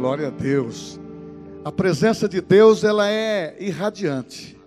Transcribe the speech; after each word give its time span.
Glória 0.00 0.28
a 0.28 0.30
Deus. 0.30 0.98
A 1.62 1.70
presença 1.70 2.26
de 2.26 2.40
Deus, 2.40 2.84
ela 2.84 3.06
é 3.10 3.54
irradiante. 3.60 4.58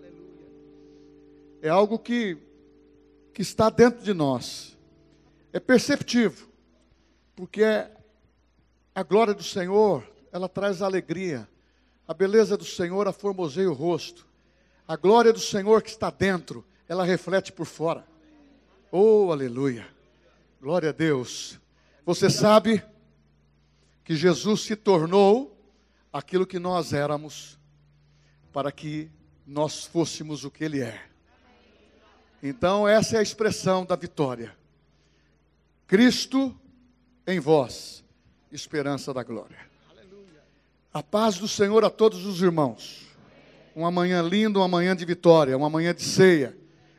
É 1.60 1.70
algo 1.70 1.98
que, 1.98 2.38
que 3.34 3.42
está 3.42 3.72
dentro 3.72 4.04
de 4.04 4.14
nós. 4.14 4.78
É 5.52 5.60
perceptível. 5.60 6.48
Porque 7.36 7.64
a 8.94 9.02
glória 9.02 9.34
do 9.34 9.42
Senhor, 9.42 10.08
ela 10.32 10.48
traz 10.48 10.84
alegria. 10.84 11.50
A 12.08 12.14
beleza 12.14 12.56
do 12.56 12.64
Senhor 12.64 13.08
aformoseia 13.08 13.72
o 13.72 13.74
rosto. 13.74 14.28
A 14.88 14.96
glória 14.96 15.34
do 15.34 15.40
Senhor 15.40 15.82
que 15.82 15.90
está 15.90 16.12
dentro, 16.12 16.64
ela 16.88 17.04
reflete 17.04 17.52
por 17.52 17.66
fora. 17.66 18.06
Oh, 18.92 19.32
aleluia. 19.32 19.88
Glória 20.62 20.90
a 20.90 20.94
Deus. 20.94 21.60
Você 22.06 22.30
sabe 22.30 22.84
que 24.04 24.16
Jesus 24.16 24.62
se 24.62 24.76
tornou 24.76 25.58
aquilo 26.12 26.46
que 26.46 26.60
nós 26.60 26.94
éramos, 26.94 27.58
para 28.52 28.72
que 28.72 29.10
nós 29.48 29.86
fôssemos 29.86 30.44
o 30.44 30.52
que 30.52 30.64
Ele 30.64 30.82
é. 30.82 31.02
Então, 32.42 32.88
essa 32.88 33.16
é 33.16 33.20
a 33.20 33.24
expressão 33.24 33.86
da 33.86 33.96
vitória. 33.96 34.56
Cristo 35.88 36.54
em 37.26 37.40
vós, 37.40 38.04
esperança 38.52 39.14
da 39.14 39.24
glória. 39.24 39.58
A 40.94 41.02
paz 41.02 41.38
do 41.38 41.48
Senhor 41.48 41.84
a 41.84 41.90
todos 41.90 42.26
os 42.26 42.42
irmãos. 42.42 43.08
Uma 43.76 43.90
manhã 43.90 44.22
linda, 44.22 44.60
uma 44.60 44.68
manhã 44.68 44.96
de 44.96 45.06
vitória, 45.06 45.58
uma 45.58 45.70
manhã 45.70 45.96
de 45.96 46.04
ceia. 46.04 46.56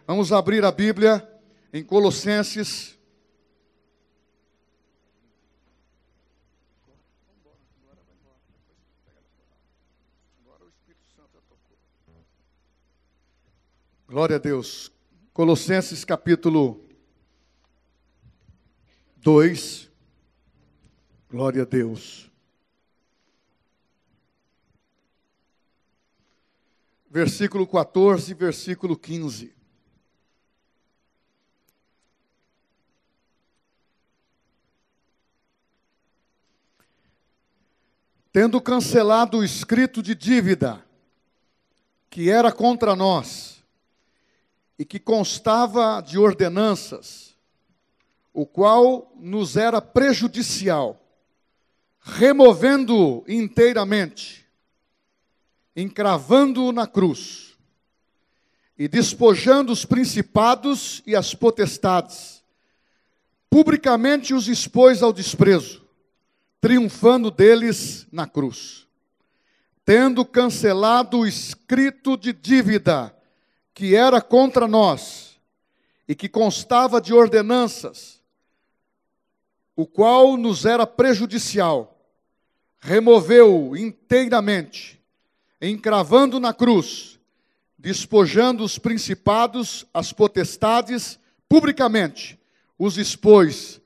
Vamos 0.07 0.32
abrir 0.32 0.65
a 0.65 0.73
Bíblia 0.73 1.29
em 1.73 1.84
Colossenses 1.84 2.94
Glória 14.15 14.37
a 14.37 14.38
Deus. 14.38 14.93
Colossenses 15.32 16.04
capítulo 16.04 16.80
2. 19.16 19.90
Glória 21.29 21.62
a 21.62 21.65
Deus. 21.65 22.30
Versículo 27.10 27.66
14, 27.66 28.32
versículo 28.34 28.96
15. 28.96 29.52
Tendo 38.30 38.60
cancelado 38.60 39.38
o 39.38 39.45
escrito 39.45 40.01
de 40.01 40.15
dívida 40.15 40.87
que 42.09 42.30
era 42.30 42.52
contra 42.52 42.95
nós, 42.95 43.54
e 44.79 44.85
que 44.85 44.99
constava 44.99 46.01
de 46.01 46.19
ordenanças, 46.19 47.35
o 48.33 48.45
qual 48.45 49.13
nos 49.17 49.57
era 49.57 49.80
prejudicial, 49.80 51.01
removendo-o 52.01 53.25
inteiramente, 53.29 54.45
encravando-o 55.77 56.73
na 56.73 56.87
cruz, 56.87 57.57
e 58.77 58.89
despojando 58.89 59.73
os 59.73 59.85
principados 59.85 61.01
e 61.07 61.15
as 61.15 61.33
potestades, 61.35 62.43
publicamente 63.49 64.34
os 64.34 64.49
expôs 64.49 65.00
ao 65.00 65.12
desprezo, 65.12 65.84
triunfando 66.61 67.31
deles 67.31 68.06
na 68.11 68.27
cruz. 68.27 68.84
Tendo 69.84 70.25
cancelado 70.25 71.19
o 71.19 71.27
escrito 71.27 72.17
de 72.17 72.33
dívida, 72.33 73.15
que 73.75 73.97
era 73.97 74.22
contra 74.22 74.69
nós 74.69 75.37
e 76.07 76.15
que 76.15 76.29
constava 76.29 77.01
de 77.01 77.12
ordenanças, 77.12 78.23
o 79.75 79.85
qual 79.85 80.37
nos 80.37 80.65
era 80.65 80.87
prejudicial, 80.87 81.99
removeu 82.79 83.77
inteiramente, 83.77 85.03
encravando 85.61 86.39
na 86.39 86.55
cruz, 86.55 87.19
despojando 87.77 88.63
os 88.63 88.79
principados, 88.79 89.84
as 89.93 90.13
potestades, 90.13 91.19
publicamente, 91.49 92.39
os 92.79 92.97
expôs 92.97 93.81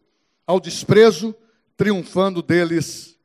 ao 0.47 0.60
desprezo, 0.60 1.34
triunfando 1.77 2.43
deles 2.43 3.19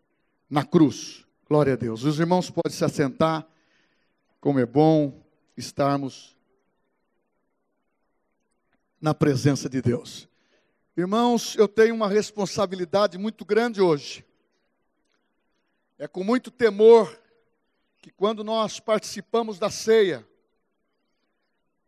na 0.50 0.64
cruz. 0.64 1.26
Glória 1.50 1.74
a 1.74 1.76
Deus. 1.76 2.04
Os 2.04 2.20
irmãos 2.20 2.50
podem 2.50 2.76
se 2.76 2.86
assentar, 2.86 3.46
como 4.40 4.60
é 4.60 4.66
bom 4.66 5.22
estarmos 5.58 6.36
na 9.04 9.14
presença 9.14 9.68
de 9.68 9.82
Deus. 9.82 10.30
Irmãos, 10.96 11.58
eu 11.58 11.68
tenho 11.68 11.94
uma 11.94 12.08
responsabilidade 12.08 13.18
muito 13.18 13.44
grande 13.44 13.82
hoje. 13.82 14.26
É 16.00 16.08
com 16.08 16.24
muito 16.24 16.50
temor 16.50 17.14
que 18.02 18.10
quando 18.10 18.46
nós 18.46 18.80
participamos 18.80 19.60
da 19.60 19.70
ceia, 19.70 20.26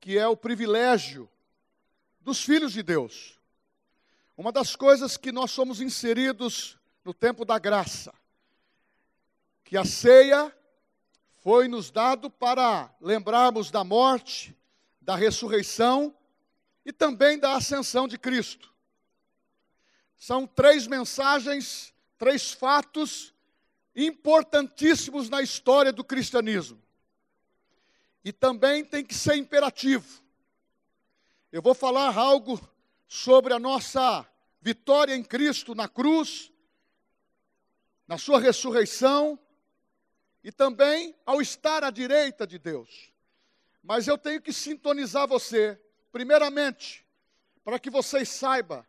que 0.02 0.18
é 0.18 0.28
o 0.28 0.36
privilégio 0.36 1.30
dos 2.20 2.44
filhos 2.44 2.74
de 2.74 2.84
Deus, 2.84 3.40
uma 4.36 4.52
das 4.52 4.76
coisas 4.76 5.16
que 5.16 5.32
nós 5.32 5.52
somos 5.52 5.80
inseridos 5.80 6.78
no 7.06 7.14
tempo 7.14 7.46
da 7.46 7.58
graça, 7.58 8.14
que 9.64 9.78
a 9.78 9.86
ceia 9.86 10.54
foi 11.42 11.70
nos 11.70 11.90
dado 11.90 12.30
para 12.30 12.94
lembrarmos 13.00 13.72
da 13.72 13.86
morte, 13.86 14.54
da 15.00 15.16
ressurreição 15.16 16.14
e 16.86 16.94
também 16.94 17.40
da 17.40 17.56
ascensão 17.56 18.08
de 18.08 18.18
Cristo. 18.18 18.72
São 20.16 20.46
três 20.46 20.86
mensagens, 20.86 21.94
três 22.18 22.52
fatos 22.52 23.34
importantíssimos 23.96 25.30
na 25.30 25.42
história 25.42 25.92
do 25.92 26.04
cristianismo. 26.04 26.82
E 28.24 28.32
também 28.32 28.86
tem 28.86 29.04
que 29.04 29.16
ser 29.16 29.36
imperativo. 29.36 30.24
Eu 31.52 31.62
vou 31.62 31.74
falar 31.74 32.16
algo 32.16 32.60
sobre 33.08 33.54
a 33.54 33.60
nossa 33.60 34.28
vitória 34.62 35.16
em 35.16 35.24
Cristo 35.24 35.74
na 35.74 35.88
cruz, 35.88 36.52
na 38.08 38.18
sua 38.18 38.40
ressurreição 38.40 39.40
e 40.44 40.52
também 40.52 41.16
ao 41.26 41.42
estar 41.42 41.84
à 41.84 41.90
direita 41.90 42.46
de 42.46 42.60
Deus. 42.60 43.12
Mas 43.82 44.08
eu 44.08 44.18
tenho 44.18 44.42
que 44.42 44.52
sintonizar 44.52 45.28
você 45.28 45.80
Primeiramente, 46.16 47.06
para 47.62 47.78
que 47.78 47.90
vocês 47.90 48.30
saibam 48.30 48.86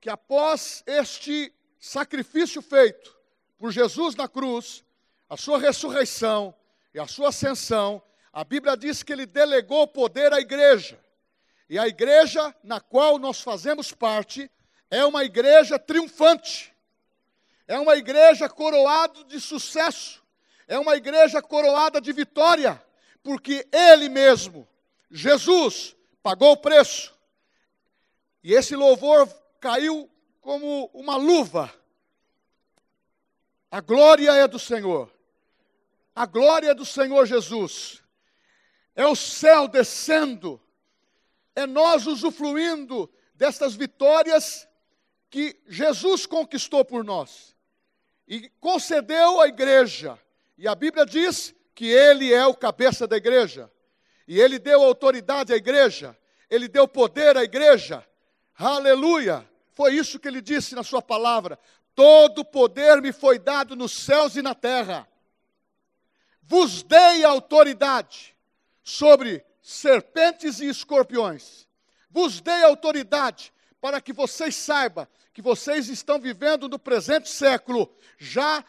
que 0.00 0.10
após 0.10 0.82
este 0.84 1.54
sacrifício 1.78 2.60
feito 2.60 3.16
por 3.56 3.70
Jesus 3.70 4.16
na 4.16 4.26
cruz, 4.26 4.84
a 5.30 5.36
sua 5.36 5.56
ressurreição 5.56 6.52
e 6.92 6.98
a 6.98 7.06
sua 7.06 7.28
ascensão, 7.28 8.02
a 8.32 8.42
Bíblia 8.42 8.76
diz 8.76 9.04
que 9.04 9.12
ele 9.12 9.24
delegou 9.24 9.86
poder 9.86 10.32
à 10.32 10.40
igreja. 10.40 10.98
E 11.70 11.78
a 11.78 11.86
igreja 11.86 12.52
na 12.64 12.80
qual 12.80 13.20
nós 13.20 13.40
fazemos 13.40 13.92
parte 13.92 14.50
é 14.90 15.04
uma 15.04 15.22
igreja 15.22 15.78
triunfante. 15.78 16.74
É 17.68 17.78
uma 17.78 17.94
igreja 17.94 18.48
coroada 18.48 19.22
de 19.26 19.40
sucesso. 19.40 20.24
É 20.66 20.76
uma 20.76 20.96
igreja 20.96 21.40
coroada 21.40 22.00
de 22.00 22.12
vitória, 22.12 22.84
porque 23.22 23.64
ele 23.70 24.08
mesmo, 24.08 24.66
Jesus, 25.08 25.94
pagou 26.24 26.52
o 26.52 26.56
preço. 26.56 27.14
E 28.42 28.54
esse 28.54 28.74
louvor 28.74 29.28
caiu 29.60 30.10
como 30.40 30.90
uma 30.94 31.16
luva. 31.16 31.72
A 33.70 33.82
glória 33.82 34.32
é 34.32 34.48
do 34.48 34.58
Senhor. 34.58 35.12
A 36.16 36.24
glória 36.24 36.70
é 36.70 36.74
do 36.74 36.86
Senhor 36.86 37.26
Jesus. 37.26 38.02
É 38.96 39.06
o 39.06 39.14
céu 39.14 39.68
descendo. 39.68 40.58
É 41.54 41.66
nós 41.66 42.06
usufruindo 42.06 43.12
destas 43.34 43.74
vitórias 43.74 44.66
que 45.28 45.60
Jesus 45.66 46.24
conquistou 46.24 46.86
por 46.86 47.04
nós. 47.04 47.54
E 48.26 48.48
concedeu 48.60 49.42
à 49.42 49.48
igreja. 49.48 50.18
E 50.56 50.66
a 50.66 50.74
Bíblia 50.74 51.04
diz 51.04 51.54
que 51.74 51.86
ele 51.86 52.32
é 52.32 52.46
o 52.46 52.54
cabeça 52.54 53.06
da 53.06 53.16
igreja. 53.18 53.70
E 54.26 54.40
ele 54.40 54.58
deu 54.58 54.82
autoridade 54.82 55.52
à 55.52 55.56
igreja, 55.56 56.16
ele 56.50 56.68
deu 56.68 56.88
poder 56.88 57.36
à 57.36 57.42
igreja. 57.42 58.06
Aleluia! 58.56 59.48
Foi 59.72 59.94
isso 59.94 60.18
que 60.18 60.28
ele 60.28 60.40
disse 60.40 60.74
na 60.74 60.82
sua 60.82 61.02
palavra: 61.02 61.58
Todo 61.94 62.44
poder 62.44 63.02
me 63.02 63.12
foi 63.12 63.38
dado 63.38 63.76
nos 63.76 63.92
céus 63.92 64.36
e 64.36 64.42
na 64.42 64.54
terra. 64.54 65.08
Vos 66.42 66.82
dei 66.82 67.24
autoridade 67.24 68.36
sobre 68.82 69.44
serpentes 69.62 70.60
e 70.60 70.68
escorpiões. 70.68 71.66
Vos 72.10 72.40
dei 72.40 72.62
autoridade 72.62 73.52
para 73.80 74.00
que 74.00 74.12
vocês 74.12 74.54
saibam 74.54 75.06
que 75.34 75.42
vocês 75.42 75.88
estão 75.88 76.20
vivendo 76.20 76.68
no 76.68 76.78
presente 76.78 77.28
século, 77.28 77.92
já 78.16 78.64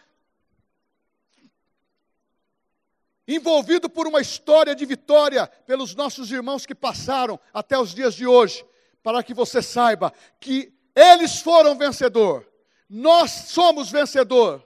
envolvido 3.27 3.89
por 3.89 4.07
uma 4.07 4.22
história 4.22 4.75
de 4.75 4.86
vitória 4.86 5.48
pelos 5.66 5.95
nossos 5.95 6.31
irmãos 6.31 6.66
que 6.66 6.75
passaram 6.75 7.39
até 7.54 7.77
os 7.77 7.94
dias 7.94 8.13
de 8.13 8.27
hoje, 8.27 8.66
para 9.01 9.24
que 9.24 9.33
você 9.33 9.62
saiba 9.62 10.13
que 10.39 10.74
eles 10.95 11.39
foram 11.39 11.77
vencedor. 11.77 12.48
Nós 12.89 13.31
somos 13.31 13.89
vencedor. 13.89 14.63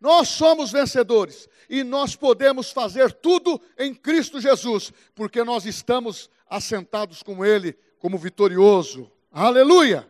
Nós 0.00 0.28
somos 0.28 0.70
vencedores 0.70 1.48
e 1.68 1.82
nós 1.82 2.14
podemos 2.14 2.70
fazer 2.70 3.12
tudo 3.12 3.60
em 3.76 3.92
Cristo 3.92 4.40
Jesus, 4.40 4.92
porque 5.14 5.42
nós 5.42 5.66
estamos 5.66 6.30
assentados 6.48 7.22
com 7.22 7.44
ele 7.44 7.76
como 7.98 8.16
vitorioso. 8.16 9.10
Aleluia! 9.30 10.08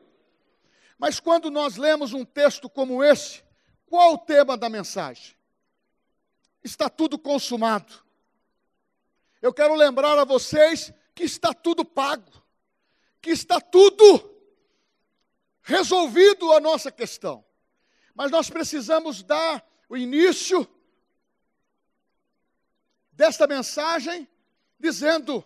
Mas 0.98 1.18
quando 1.18 1.50
nós 1.50 1.76
lemos 1.76 2.12
um 2.12 2.24
texto 2.24 2.68
como 2.68 3.02
esse, 3.02 3.42
qual 3.86 4.14
o 4.14 4.18
tema 4.18 4.56
da 4.56 4.68
mensagem? 4.68 5.37
Está 6.62 6.88
tudo 6.88 7.18
consumado. 7.18 7.92
Eu 9.40 9.52
quero 9.52 9.74
lembrar 9.74 10.18
a 10.18 10.24
vocês 10.24 10.92
que 11.14 11.24
está 11.24 11.54
tudo 11.54 11.84
pago, 11.84 12.30
que 13.20 13.30
está 13.30 13.60
tudo 13.60 14.34
resolvido 15.62 16.52
a 16.52 16.60
nossa 16.60 16.90
questão. 16.90 17.44
Mas 18.14 18.30
nós 18.30 18.50
precisamos 18.50 19.22
dar 19.22 19.64
o 19.88 19.96
início 19.96 20.66
desta 23.12 23.46
mensagem 23.46 24.28
dizendo 24.78 25.44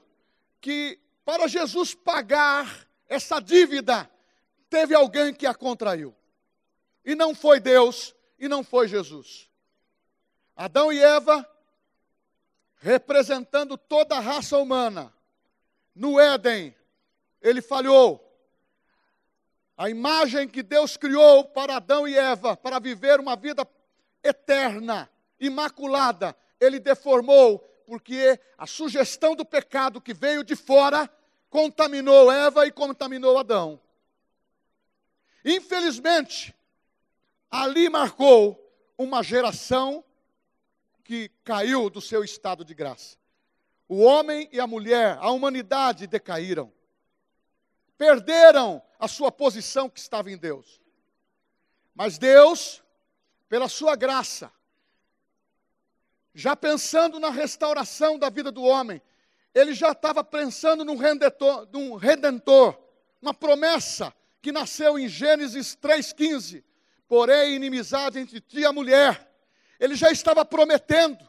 que 0.61 0.99
para 1.25 1.47
Jesus 1.47 1.95
pagar 1.95 2.87
essa 3.09 3.41
dívida, 3.41 4.11
teve 4.71 4.95
alguém 4.95 5.35
que 5.35 5.47
a 5.47 5.55
contraiu. 5.55 6.15
E 7.05 7.15
não 7.15 7.35
foi 7.35 7.61
Deus, 7.61 8.15
e 8.39 8.49
não 8.49 8.65
foi 8.65 8.89
Jesus. 8.89 9.51
Adão 10.63 10.93
e 10.93 11.03
Eva, 11.03 11.45
representando 12.77 13.77
toda 13.77 14.17
a 14.17 14.21
raça 14.21 14.57
humana, 14.57 15.13
no 15.93 16.21
Éden, 16.21 16.73
ele 17.41 17.61
falhou. 17.61 18.25
A 19.77 19.91
imagem 19.91 20.47
que 20.47 20.63
Deus 20.63 20.97
criou 20.97 21.47
para 21.47 21.79
Adão 21.79 22.07
e 22.07 22.17
Eva, 22.17 22.57
para 22.57 22.79
viver 22.79 23.19
uma 23.19 23.35
vida 23.35 23.67
eterna, 24.23 25.11
imaculada, 25.41 26.37
ele 26.61 26.79
deformou, 26.79 27.59
porque 27.85 28.39
a 28.57 28.65
sugestão 28.65 29.35
do 29.35 29.45
pecado 29.45 30.01
que 30.01 30.15
veio 30.15 30.45
de 30.45 30.55
fora 30.55 31.11
contaminou 31.51 32.31
Eva 32.31 32.69
e 32.69 32.71
contaminou 32.71 33.37
Adão. 33.37 33.81
Infelizmente, 35.45 36.55
ali 37.51 37.89
marcou 37.89 38.73
uma 38.97 39.25
geração 39.25 40.05
que 41.13 41.31
caiu 41.45 41.91
do 41.91 42.01
seu 42.01 42.25
estado 42.25 42.65
de 42.65 42.73
graça. 42.73 43.19
O 43.87 44.01
homem 44.01 44.49
e 44.51 44.59
a 44.59 44.67
mulher, 44.67 45.19
a 45.21 45.31
humanidade 45.31 46.07
decaíram. 46.07 46.73
Perderam 47.99 48.83
a 48.99 49.07
sua 49.07 49.31
posição 49.31 49.91
que 49.91 50.01
estava 50.01 50.31
em 50.31 50.39
Deus. 50.39 50.81
Mas 51.95 52.17
Deus, 52.17 52.83
pela 53.47 53.69
sua 53.69 53.95
graça, 53.95 54.51
já 56.35 56.57
pensando 56.57 57.21
na 57.21 57.29
restauração 57.29 58.19
da 58.19 58.31
vida 58.31 58.51
do 58.51 58.63
homem, 58.63 59.03
ele 59.55 59.75
já 59.75 59.93
estava 59.93 60.25
pensando 60.25 60.83
num 60.83 60.97
redentor, 60.97 61.69
num 61.71 61.95
redentor, 61.95 62.75
uma 63.21 63.35
promessa 63.35 64.15
que 64.41 64.51
nasceu 64.51 64.99
em 64.99 65.09
Gênesis 65.09 65.77
3,15. 65.77 66.65
Porém, 67.07 67.55
inimizade 67.55 68.19
entre 68.19 68.41
ti 68.41 68.61
e 68.61 68.65
a 68.65 68.73
mulher. 68.73 69.31
Ele 69.83 69.97
já 69.97 70.13
estava 70.13 70.45
prometendo. 70.45 71.29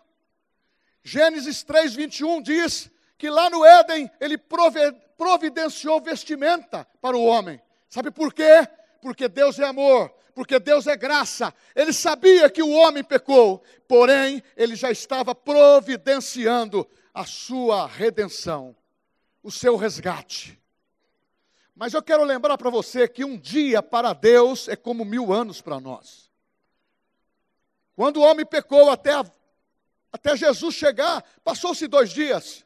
Gênesis 1.03 1.65
3,21 1.65 2.43
diz 2.43 2.91
que 3.17 3.27
lá 3.27 3.49
no 3.49 3.65
Éden 3.65 4.11
ele 4.21 4.37
providenciou 5.17 5.99
vestimenta 5.99 6.87
para 7.01 7.17
o 7.17 7.25
homem. 7.25 7.59
Sabe 7.89 8.11
por 8.11 8.31
quê? 8.31 8.67
Porque 9.01 9.27
Deus 9.27 9.57
é 9.57 9.65
amor, 9.65 10.13
porque 10.35 10.59
Deus 10.59 10.85
é 10.85 10.95
graça. 10.95 11.51
Ele 11.75 11.91
sabia 11.91 12.47
que 12.47 12.61
o 12.61 12.69
homem 12.69 13.03
pecou, 13.03 13.63
porém, 13.87 14.43
ele 14.55 14.75
já 14.75 14.91
estava 14.91 15.33
providenciando 15.33 16.87
a 17.11 17.25
sua 17.25 17.87
redenção, 17.87 18.75
o 19.41 19.49
seu 19.49 19.75
resgate. 19.75 20.61
Mas 21.75 21.95
eu 21.95 22.03
quero 22.03 22.23
lembrar 22.23 22.55
para 22.59 22.69
você 22.69 23.07
que 23.07 23.25
um 23.25 23.35
dia 23.35 23.81
para 23.81 24.13
Deus 24.13 24.67
é 24.67 24.75
como 24.75 25.03
mil 25.03 25.33
anos 25.33 25.59
para 25.59 25.79
nós. 25.79 26.31
Quando 27.95 28.17
o 28.17 28.21
homem 28.21 28.45
pecou 28.45 28.89
até, 28.89 29.11
até 30.11 30.35
Jesus 30.35 30.73
chegar, 30.75 31.23
passou-se 31.43 31.87
dois 31.87 32.09
dias. 32.09 32.65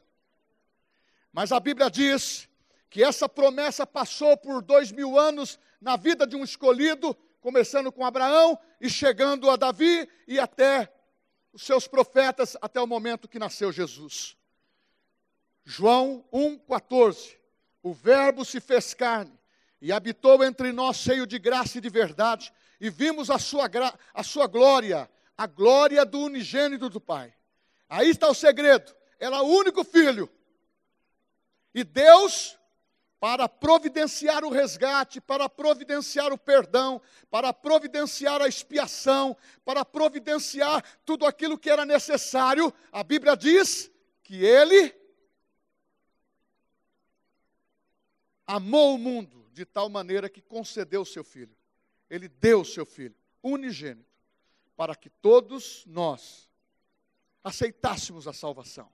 Mas 1.32 1.52
a 1.52 1.60
Bíblia 1.60 1.90
diz 1.90 2.48
que 2.88 3.02
essa 3.02 3.28
promessa 3.28 3.86
passou 3.86 4.36
por 4.36 4.62
dois 4.62 4.90
mil 4.90 5.18
anos 5.18 5.58
na 5.80 5.96
vida 5.96 6.26
de 6.26 6.36
um 6.36 6.42
escolhido, 6.42 7.14
começando 7.40 7.92
com 7.92 8.04
Abraão 8.04 8.58
e 8.80 8.88
chegando 8.88 9.50
a 9.50 9.56
Davi 9.56 10.08
e 10.26 10.38
até 10.40 10.92
os 11.52 11.62
seus 11.62 11.86
profetas, 11.86 12.56
até 12.60 12.80
o 12.80 12.86
momento 12.86 13.28
que 13.28 13.38
nasceu 13.38 13.70
Jesus. 13.70 14.36
João 15.64 16.24
1,14 16.32 17.38
o 17.82 17.92
Verbo 17.92 18.44
se 18.44 18.60
fez 18.60 18.92
carne 18.92 19.32
e 19.80 19.92
habitou 19.92 20.44
entre 20.44 20.72
nós 20.72 20.96
cheio 20.96 21.26
de 21.26 21.38
graça 21.38 21.78
e 21.78 21.80
de 21.80 21.88
verdade, 21.88 22.52
e 22.80 22.90
vimos 22.90 23.30
a 23.30 23.38
sua, 23.38 23.70
a 24.12 24.22
sua 24.22 24.46
glória, 24.46 25.08
a 25.38 25.46
glória 25.46 26.04
do 26.04 26.18
unigênito 26.18 26.90
do 26.90 27.00
Pai. 27.00 27.32
Aí 27.88 28.10
está 28.10 28.28
o 28.28 28.34
segredo. 28.34 28.92
Ela 29.20 29.38
é 29.38 29.40
o 29.40 29.46
único 29.46 29.84
filho. 29.84 30.28
E 31.72 31.84
Deus, 31.84 32.58
para 33.20 33.48
providenciar 33.48 34.44
o 34.44 34.50
resgate, 34.50 35.20
para 35.20 35.48
providenciar 35.48 36.32
o 36.32 36.38
perdão, 36.38 37.00
para 37.30 37.52
providenciar 37.52 38.42
a 38.42 38.48
expiação, 38.48 39.36
para 39.64 39.84
providenciar 39.84 40.84
tudo 41.04 41.24
aquilo 41.24 41.56
que 41.56 41.70
era 41.70 41.86
necessário, 41.86 42.74
a 42.90 43.04
Bíblia 43.04 43.36
diz 43.36 43.88
que 44.24 44.44
Ele 44.44 44.92
amou 48.44 48.96
o 48.96 48.98
mundo 48.98 49.48
de 49.52 49.64
tal 49.64 49.88
maneira 49.88 50.28
que 50.28 50.42
concedeu 50.42 51.02
o 51.02 51.06
seu 51.06 51.22
filho. 51.22 51.56
Ele 52.10 52.26
deu 52.26 52.62
o 52.62 52.64
seu 52.64 52.84
filho, 52.84 53.14
unigênito, 53.42 54.07
para 54.78 54.94
que 54.94 55.10
todos 55.10 55.84
nós 55.86 56.48
aceitássemos 57.42 58.28
a 58.28 58.32
salvação. 58.32 58.88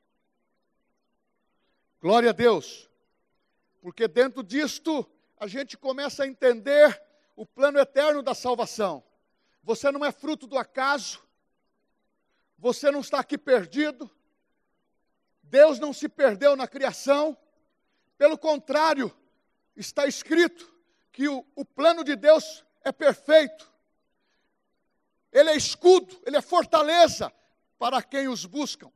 Glória 2.00 2.30
a 2.30 2.32
Deus, 2.32 2.90
porque 3.82 4.08
dentro 4.08 4.42
disto 4.42 5.06
a 5.36 5.46
gente 5.46 5.76
começa 5.76 6.24
a 6.24 6.26
entender 6.26 7.02
o 7.36 7.44
plano 7.44 7.78
eterno 7.78 8.22
da 8.22 8.34
salvação. 8.34 9.04
Você 9.62 9.92
não 9.92 10.02
é 10.02 10.10
fruto 10.10 10.46
do 10.46 10.56
acaso, 10.56 11.22
você 12.56 12.90
não 12.90 13.00
está 13.00 13.20
aqui 13.20 13.36
perdido, 13.36 14.10
Deus 15.42 15.78
não 15.78 15.92
se 15.92 16.08
perdeu 16.08 16.56
na 16.56 16.66
criação, 16.66 17.36
pelo 18.16 18.38
contrário, 18.38 19.14
está 19.76 20.06
escrito 20.06 20.74
que 21.12 21.28
o, 21.28 21.44
o 21.54 21.62
plano 21.62 22.02
de 22.02 22.16
Deus 22.16 22.64
é 22.82 22.90
perfeito. 22.90 23.73
Ele 25.34 25.50
é 25.50 25.56
escudo, 25.56 26.16
ele 26.24 26.36
é 26.36 26.40
fortaleza 26.40 27.30
para 27.76 28.00
quem 28.00 28.28
os 28.28 28.46
buscam. 28.46 28.90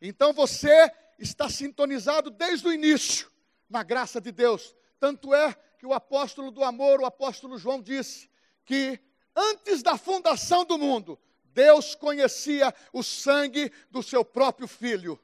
Então 0.00 0.32
você 0.32 0.90
está 1.16 1.48
sintonizado 1.48 2.28
desde 2.30 2.66
o 2.66 2.72
início 2.72 3.30
na 3.70 3.84
graça 3.84 4.20
de 4.20 4.32
Deus. 4.32 4.74
Tanto 4.98 5.32
é 5.32 5.54
que 5.78 5.86
o 5.86 5.94
apóstolo 5.94 6.50
do 6.50 6.64
amor, 6.64 7.00
o 7.00 7.06
apóstolo 7.06 7.56
João, 7.56 7.80
disse 7.80 8.28
que 8.64 8.98
antes 9.34 9.82
da 9.84 9.96
fundação 9.96 10.64
do 10.64 10.76
mundo, 10.76 11.18
Deus 11.44 11.94
conhecia 11.94 12.74
o 12.92 13.02
sangue 13.02 13.70
do 13.88 14.02
seu 14.02 14.24
próprio 14.24 14.66
filho. 14.66 15.18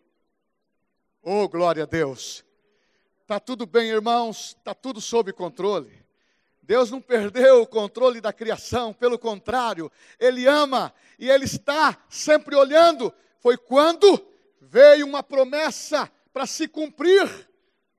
Oh, 1.21 1.49
glória 1.49 1.83
a 1.83 1.87
Deus! 1.87 2.45
Está 3.23 3.41
tudo 3.41 3.67
bem, 3.67 3.89
irmãos, 3.89 4.57
está 4.59 4.73
tudo 4.73 5.01
sob 5.01 5.33
controle. 5.33 6.08
Deus 6.69 6.91
não 6.91 7.01
perdeu 7.01 7.63
o 7.63 7.67
controle 7.67 8.21
da 8.21 8.31
criação, 8.31 8.93
pelo 8.93 9.19
contrário, 9.19 9.91
Ele 10.21 10.47
ama 10.47 10.93
e 11.19 11.31
Ele 11.31 11.47
está 11.47 11.97
sempre 12.11 12.55
olhando. 12.55 13.11
Foi 13.41 13.57
quando 13.57 14.23
veio 14.61 15.07
uma 15.07 15.23
promessa 15.23 16.13
para 16.31 16.45
se 16.47 16.69
cumprir, 16.69 17.49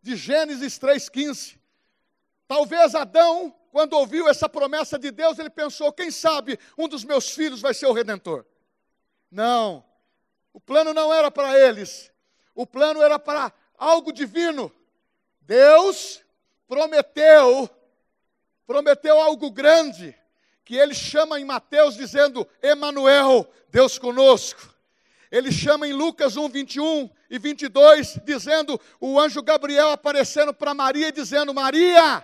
de 0.03 0.15
Gênesis 0.15 0.77
3,15. 0.77 1.57
Talvez 2.47 2.93
Adão, 2.93 3.55
quando 3.71 3.93
ouviu 3.93 4.29
essa 4.29 4.47
promessa 4.47 4.99
de 4.99 5.09
Deus, 5.09 5.39
ele 5.39 5.49
pensou: 5.49 5.91
quem 5.91 6.11
sabe 6.11 6.59
um 6.77 6.87
dos 6.87 7.03
meus 7.03 7.31
filhos 7.31 7.61
vai 7.61 7.73
ser 7.73 7.87
o 7.87 7.91
redentor. 7.91 8.45
Não, 9.31 9.83
o 10.53 10.59
plano 10.59 10.93
não 10.93 11.11
era 11.11 11.31
para 11.31 11.59
eles, 11.59 12.11
o 12.53 12.67
plano 12.67 13.01
era 13.01 13.17
para 13.17 13.51
algo 13.75 14.13
divino. 14.13 14.71
Deus 15.41 16.23
prometeu, 16.67 17.67
prometeu 18.69 19.19
algo 19.19 19.49
grande, 19.49 20.15
que 20.63 20.75
ele 20.75 20.93
chama 20.93 21.39
em 21.39 21.43
Mateus 21.43 21.95
dizendo: 21.95 22.47
Emanuel, 22.61 23.51
Deus 23.71 23.97
conosco. 23.97 24.71
ele 25.31 25.51
chama 25.51 25.87
em 25.87 25.93
Lucas 25.93 26.37
1, 26.37 26.49
21 26.49 27.09
e 27.31 27.39
22, 27.39 28.19
dizendo, 28.23 28.79
o 29.01 29.19
anjo 29.19 29.41
Gabriel 29.41 29.89
aparecendo 29.89 30.53
para 30.53 30.75
Maria, 30.75 31.11
dizendo: 31.11 31.51
Maria, 31.51 32.23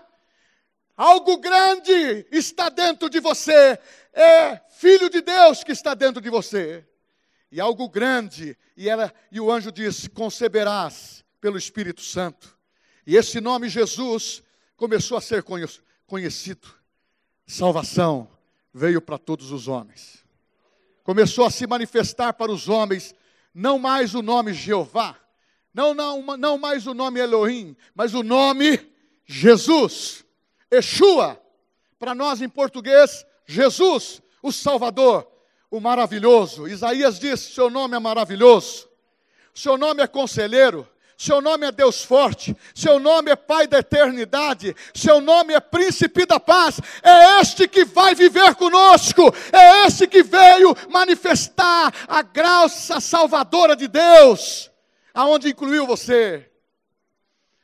algo 0.96 1.38
grande 1.38 2.28
está 2.32 2.70
dentro 2.70 3.10
de 3.10 3.20
você, 3.20 3.80
é 4.14 4.62
filho 4.70 5.10
de 5.10 5.22
Deus 5.22 5.64
que 5.64 5.72
está 5.72 5.96
dentro 5.96 6.22
de 6.22 6.30
você. 6.30 6.86
E 7.52 7.60
algo 7.60 7.90
grande, 7.90 8.56
e, 8.78 8.88
ela, 8.88 9.12
e 9.32 9.42
o 9.42 9.52
anjo 9.52 9.72
diz: 9.72 10.08
conceberás 10.10 11.26
pelo 11.42 11.58
Espírito 11.58 12.02
Santo. 12.02 12.56
E 13.04 13.16
esse 13.16 13.42
nome 13.42 13.68
Jesus 13.68 14.44
começou 14.76 15.18
a 15.18 15.22
ser 15.22 15.42
conhecido. 16.06 16.68
Salvação 17.48 18.28
veio 18.74 19.02
para 19.02 19.18
todos 19.18 19.52
os 19.52 19.68
homens 19.68 20.26
começou 21.06 21.46
a 21.46 21.52
se 21.52 21.68
manifestar 21.68 22.34
para 22.34 22.52
os 22.52 22.68
homens, 22.68 23.16
não 23.54 23.78
mais 23.78 24.16
o 24.16 24.24
nome 24.24 24.54
Jeová, 24.54 25.16
não, 25.72 25.94
não, 25.94 26.36
não 26.36 26.58
mais 26.58 26.88
o 26.88 26.96
nome 26.96 27.20
Elohim, 27.20 27.78
mas 27.94 28.16
o 28.16 28.24
nome 28.24 28.92
Jesus, 29.24 30.26
Yeshua, 30.74 31.40
para 32.00 32.16
nós 32.16 32.42
em 32.42 32.50
português, 32.50 33.24
Jesus, 33.46 34.20
o 34.42 34.52
Salvador, 34.52 35.32
o 35.70 35.80
maravilhoso. 35.80 36.68
Isaías 36.68 37.20
disse: 37.20 37.52
Seu 37.52 37.70
nome 37.70 37.96
é 37.96 38.00
maravilhoso, 38.00 38.90
seu 39.54 39.78
nome 39.78 40.02
é 40.02 40.08
conselheiro, 40.08 40.90
seu 41.18 41.42
nome 41.42 41.66
é 41.66 41.72
Deus 41.72 42.04
forte, 42.04 42.56
seu 42.74 43.00
nome 43.00 43.32
é 43.32 43.36
Pai 43.36 43.68
da 43.68 43.80
eternidade, 43.80 44.76
seu 44.94 45.22
nome 45.22 45.54
é 45.54 45.60
Príncipe 45.60 46.26
da 46.26 46.40
paz. 46.40 46.80
É 47.02 47.40
este 47.40 47.68
que 47.68 47.86
vai 47.86 48.14
viver 48.14 48.56
conosco, 48.56 49.22
é 49.52 49.86
este 49.86 50.08
que 50.08 50.24
veio 50.24 50.76
manifestar 50.90 51.94
a 52.08 52.22
graça 52.22 53.00
salvadora 53.00 53.76
de 53.76 53.88
Deus, 53.88 54.72
aonde 55.14 55.50
incluiu 55.50 55.88
você. 55.88 56.52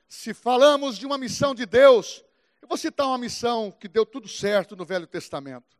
Se 0.07 0.33
falamos 0.33 0.97
de 0.97 1.05
uma 1.05 1.17
missão 1.17 1.53
de 1.53 1.65
Deus, 1.65 2.23
eu 2.61 2.67
vou 2.67 2.77
citar 2.77 3.07
uma 3.07 3.17
missão 3.17 3.71
que 3.71 3.87
deu 3.87 4.05
tudo 4.05 4.27
certo 4.27 4.75
no 4.75 4.85
Velho 4.85 5.07
Testamento. 5.07 5.77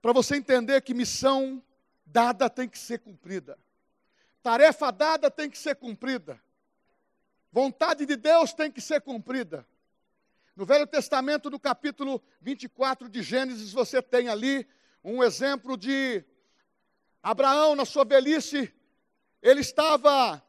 Para 0.00 0.12
você 0.12 0.36
entender 0.36 0.80
que 0.80 0.94
missão 0.94 1.62
dada 2.04 2.48
tem 2.48 2.68
que 2.68 2.78
ser 2.78 2.98
cumprida. 2.98 3.58
Tarefa 4.42 4.90
dada 4.90 5.30
tem 5.30 5.50
que 5.50 5.58
ser 5.58 5.76
cumprida. 5.76 6.40
Vontade 7.52 8.06
de 8.06 8.16
Deus 8.16 8.52
tem 8.52 8.70
que 8.70 8.80
ser 8.80 9.00
cumprida. 9.00 9.66
No 10.56 10.64
Velho 10.64 10.86
Testamento, 10.86 11.50
no 11.50 11.58
capítulo 11.58 12.22
24 12.40 13.08
de 13.08 13.22
Gênesis, 13.22 13.72
você 13.72 14.00
tem 14.00 14.28
ali 14.28 14.66
um 15.02 15.22
exemplo 15.22 15.76
de 15.76 16.24
Abraão, 17.22 17.74
na 17.74 17.84
sua 17.84 18.04
velhice, 18.04 18.72
ele 19.42 19.60
estava 19.60 20.42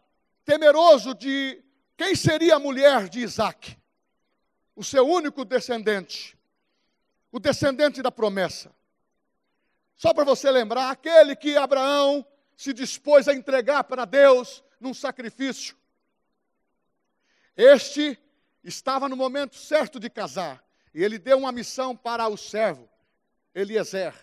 temeroso 0.46 1.14
de 1.14 1.64
quem 1.98 2.16
seria 2.16 2.56
a 2.56 2.60
mulher 2.60 3.10
de 3.10 3.20
Isaac, 3.20 3.78
o 4.76 4.84
seu 4.84 5.08
único 5.08 5.44
descendente, 5.44 6.38
o 7.32 7.40
descendente 7.40 8.02
da 8.02 8.12
promessa. 8.12 8.74
Só 9.96 10.14
para 10.14 10.24
você 10.24 10.50
lembrar, 10.50 10.90
aquele 10.90 11.36
que 11.36 11.56
Abraão 11.56 12.26
se 12.62 12.74
dispôs 12.74 13.28
a 13.28 13.34
entregar 13.34 13.84
para 13.86 14.06
Deus 14.06 14.64
num 14.80 14.94
sacrifício. 14.94 15.76
Este 17.58 18.16
estava 18.64 19.10
no 19.10 19.18
momento 19.18 19.56
certo 19.56 20.00
de 20.00 20.12
casar, 20.12 20.64
e 20.94 21.04
ele 21.04 21.18
deu 21.18 21.40
uma 21.40 21.52
missão 21.52 21.96
para 21.96 22.28
o 22.28 22.38
servo, 22.38 22.88
Eliezer: 23.56 24.14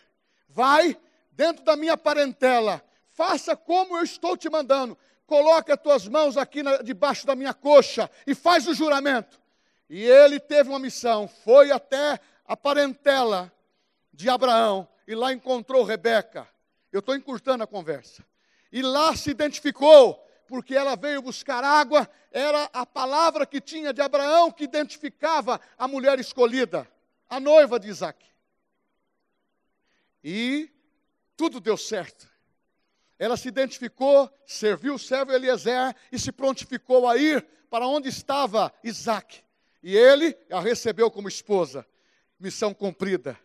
Vai 0.49 0.97
dentro 1.33 1.65
da 1.65 1.77
minha 1.77 1.97
parentela, 1.97 2.81
faça 3.09 3.57
como 3.57 3.97
eu 3.97 4.05
estou 4.05 4.37
te 4.37 4.49
mandando, 4.49 4.97
coloque 5.27 5.73
as 5.73 5.81
tuas 5.81 6.07
mãos 6.07 6.37
aqui 6.37 6.63
na, 6.63 6.77
debaixo 6.77 7.27
da 7.27 7.35
minha 7.35 7.53
coxa 7.53 8.09
e 8.25 8.37
faz 8.37 8.69
o 8.69 8.75
juramento. 8.75 9.43
E 9.91 10.05
ele 10.05 10.39
teve 10.39 10.71
uma 10.71 10.79
missão, 10.79 11.27
foi 11.27 11.73
até 11.73 12.21
a 12.45 12.57
parentela 12.57 13.53
de 14.13 14.31
Abraão 14.31 14.87
e 15.09 15.15
lá 15.17 15.33
encontrou 15.33 15.83
Rebeca. 15.83 16.47
Eu 16.99 17.01
estou 17.01 17.15
encurtando 17.15 17.63
a 17.63 17.67
conversa. 17.67 18.27
E 18.73 18.83
lá 18.83 19.15
se 19.15 19.31
identificou, 19.31 20.15
porque 20.49 20.75
ela 20.75 20.97
veio 20.97 21.23
buscar 21.23 21.63
água, 21.63 22.11
era 22.33 22.65
a 22.73 22.85
palavra 22.85 23.47
que 23.47 23.61
tinha 23.61 23.93
de 23.93 24.03
Abraão 24.03 24.51
que 24.51 24.65
identificava 24.65 25.61
a 25.79 25.87
mulher 25.87 26.19
escolhida, 26.19 26.91
a 27.29 27.39
noiva 27.39 27.79
de 27.79 27.89
Isaac. 27.89 28.27
E 30.25 30.69
tudo 31.37 31.61
deu 31.61 31.77
certo. 31.77 32.29
Ela 33.17 33.37
se 33.37 33.47
identificou, 33.47 34.29
serviu 34.45 34.95
o 34.95 34.99
servo 34.99 35.33
Eliezer 35.33 35.95
e 36.11 36.19
se 36.19 36.33
prontificou 36.33 37.09
a 37.09 37.17
ir 37.17 37.47
para 37.71 37.87
onde 37.87 38.09
estava 38.09 38.75
Isaac. 38.83 39.41
E 39.85 39.97
ele 39.97 40.37
a 40.51 40.59
recebeu 40.59 41.13
como 41.13 41.29
esposa. 41.29 41.87
Missão 42.41 42.75
cumprida. 42.75 43.39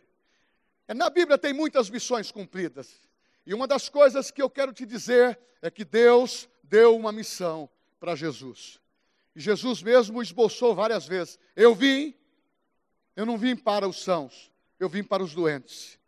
Na 0.88 1.08
Bíblia 1.08 1.38
tem 1.38 1.52
muitas 1.52 1.88
missões 1.88 2.32
cumpridas. 2.32 3.03
E 3.46 3.52
uma 3.54 3.66
das 3.66 3.88
coisas 3.88 4.30
que 4.30 4.42
eu 4.42 4.48
quero 4.48 4.72
te 4.72 4.86
dizer 4.86 5.38
é 5.60 5.70
que 5.70 5.84
Deus 5.84 6.48
deu 6.62 6.96
uma 6.96 7.12
missão 7.12 7.68
para 8.00 8.14
Jesus. 8.14 8.80
E 9.34 9.40
Jesus 9.40 9.82
mesmo 9.82 10.22
esboçou 10.22 10.74
várias 10.74 11.06
vezes: 11.06 11.38
Eu 11.54 11.74
vim, 11.74 12.14
eu 13.16 13.26
não 13.26 13.36
vim 13.36 13.56
para 13.56 13.88
os 13.88 14.02
sãos, 14.02 14.50
eu 14.78 14.88
vim 14.88 15.02
para 15.02 15.22
os 15.22 15.34
doentes. 15.34 15.98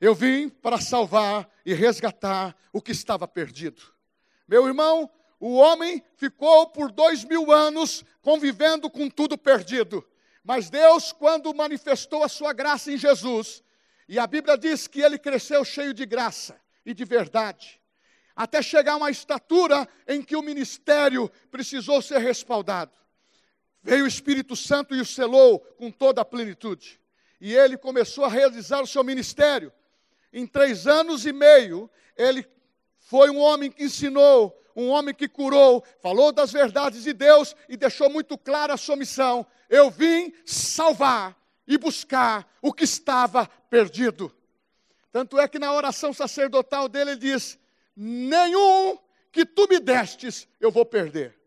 Eu 0.00 0.16
vim 0.16 0.48
para 0.48 0.80
salvar 0.80 1.48
e 1.64 1.72
resgatar 1.72 2.56
o 2.72 2.82
que 2.82 2.90
estava 2.90 3.28
perdido. 3.28 3.80
Meu 4.48 4.66
irmão, 4.66 5.08
o 5.38 5.54
homem 5.54 6.02
ficou 6.16 6.66
por 6.66 6.90
dois 6.90 7.24
mil 7.24 7.52
anos 7.52 8.04
convivendo 8.20 8.90
com 8.90 9.08
tudo 9.08 9.38
perdido. 9.38 10.04
Mas 10.42 10.68
Deus, 10.68 11.12
quando 11.12 11.54
manifestou 11.54 12.24
a 12.24 12.28
sua 12.28 12.52
graça 12.52 12.90
em 12.90 12.96
Jesus, 12.96 13.62
e 14.08 14.18
a 14.18 14.26
Bíblia 14.26 14.58
diz 14.58 14.88
que 14.88 15.00
ele 15.00 15.18
cresceu 15.18 15.64
cheio 15.64 15.94
de 15.94 16.04
graça, 16.04 16.60
e 16.84 16.94
de 16.94 17.04
verdade, 17.04 17.80
até 18.34 18.62
chegar 18.62 18.94
a 18.94 18.96
uma 18.96 19.10
estatura 19.10 19.88
em 20.06 20.22
que 20.22 20.36
o 20.36 20.42
ministério 20.42 21.30
precisou 21.50 22.00
ser 22.00 22.18
respaldado. 22.18 22.92
Veio 23.82 24.04
o 24.04 24.08
Espírito 24.08 24.54
Santo 24.54 24.94
e 24.94 25.00
o 25.00 25.04
selou 25.04 25.58
com 25.58 25.90
toda 25.90 26.20
a 26.20 26.24
plenitude. 26.24 27.00
E 27.40 27.52
ele 27.52 27.76
começou 27.76 28.24
a 28.24 28.28
realizar 28.28 28.80
o 28.80 28.86
seu 28.86 29.02
ministério. 29.02 29.72
Em 30.32 30.46
três 30.46 30.86
anos 30.86 31.26
e 31.26 31.32
meio, 31.32 31.90
ele 32.16 32.46
foi 32.96 33.28
um 33.30 33.38
homem 33.38 33.70
que 33.70 33.84
ensinou, 33.84 34.56
um 34.74 34.88
homem 34.88 35.14
que 35.14 35.28
curou, 35.28 35.84
falou 36.00 36.32
das 36.32 36.52
verdades 36.52 37.02
de 37.02 37.12
Deus 37.12 37.54
e 37.68 37.76
deixou 37.76 38.08
muito 38.08 38.38
clara 38.38 38.74
a 38.74 38.78
sua 38.78 38.96
missão. 38.96 39.44
Eu 39.68 39.90
vim 39.90 40.32
salvar 40.46 41.36
e 41.66 41.76
buscar 41.76 42.48
o 42.62 42.72
que 42.72 42.84
estava 42.84 43.46
perdido. 43.68 44.34
Tanto 45.12 45.38
é 45.38 45.46
que 45.46 45.58
na 45.58 45.72
oração 45.72 46.12
sacerdotal 46.12 46.88
dele 46.88 47.12
ele 47.12 47.20
diz: 47.20 47.58
Nenhum 47.94 48.98
que 49.30 49.44
tu 49.44 49.68
me 49.68 49.78
destes 49.78 50.48
eu 50.58 50.70
vou 50.70 50.86
perder. 50.86 51.38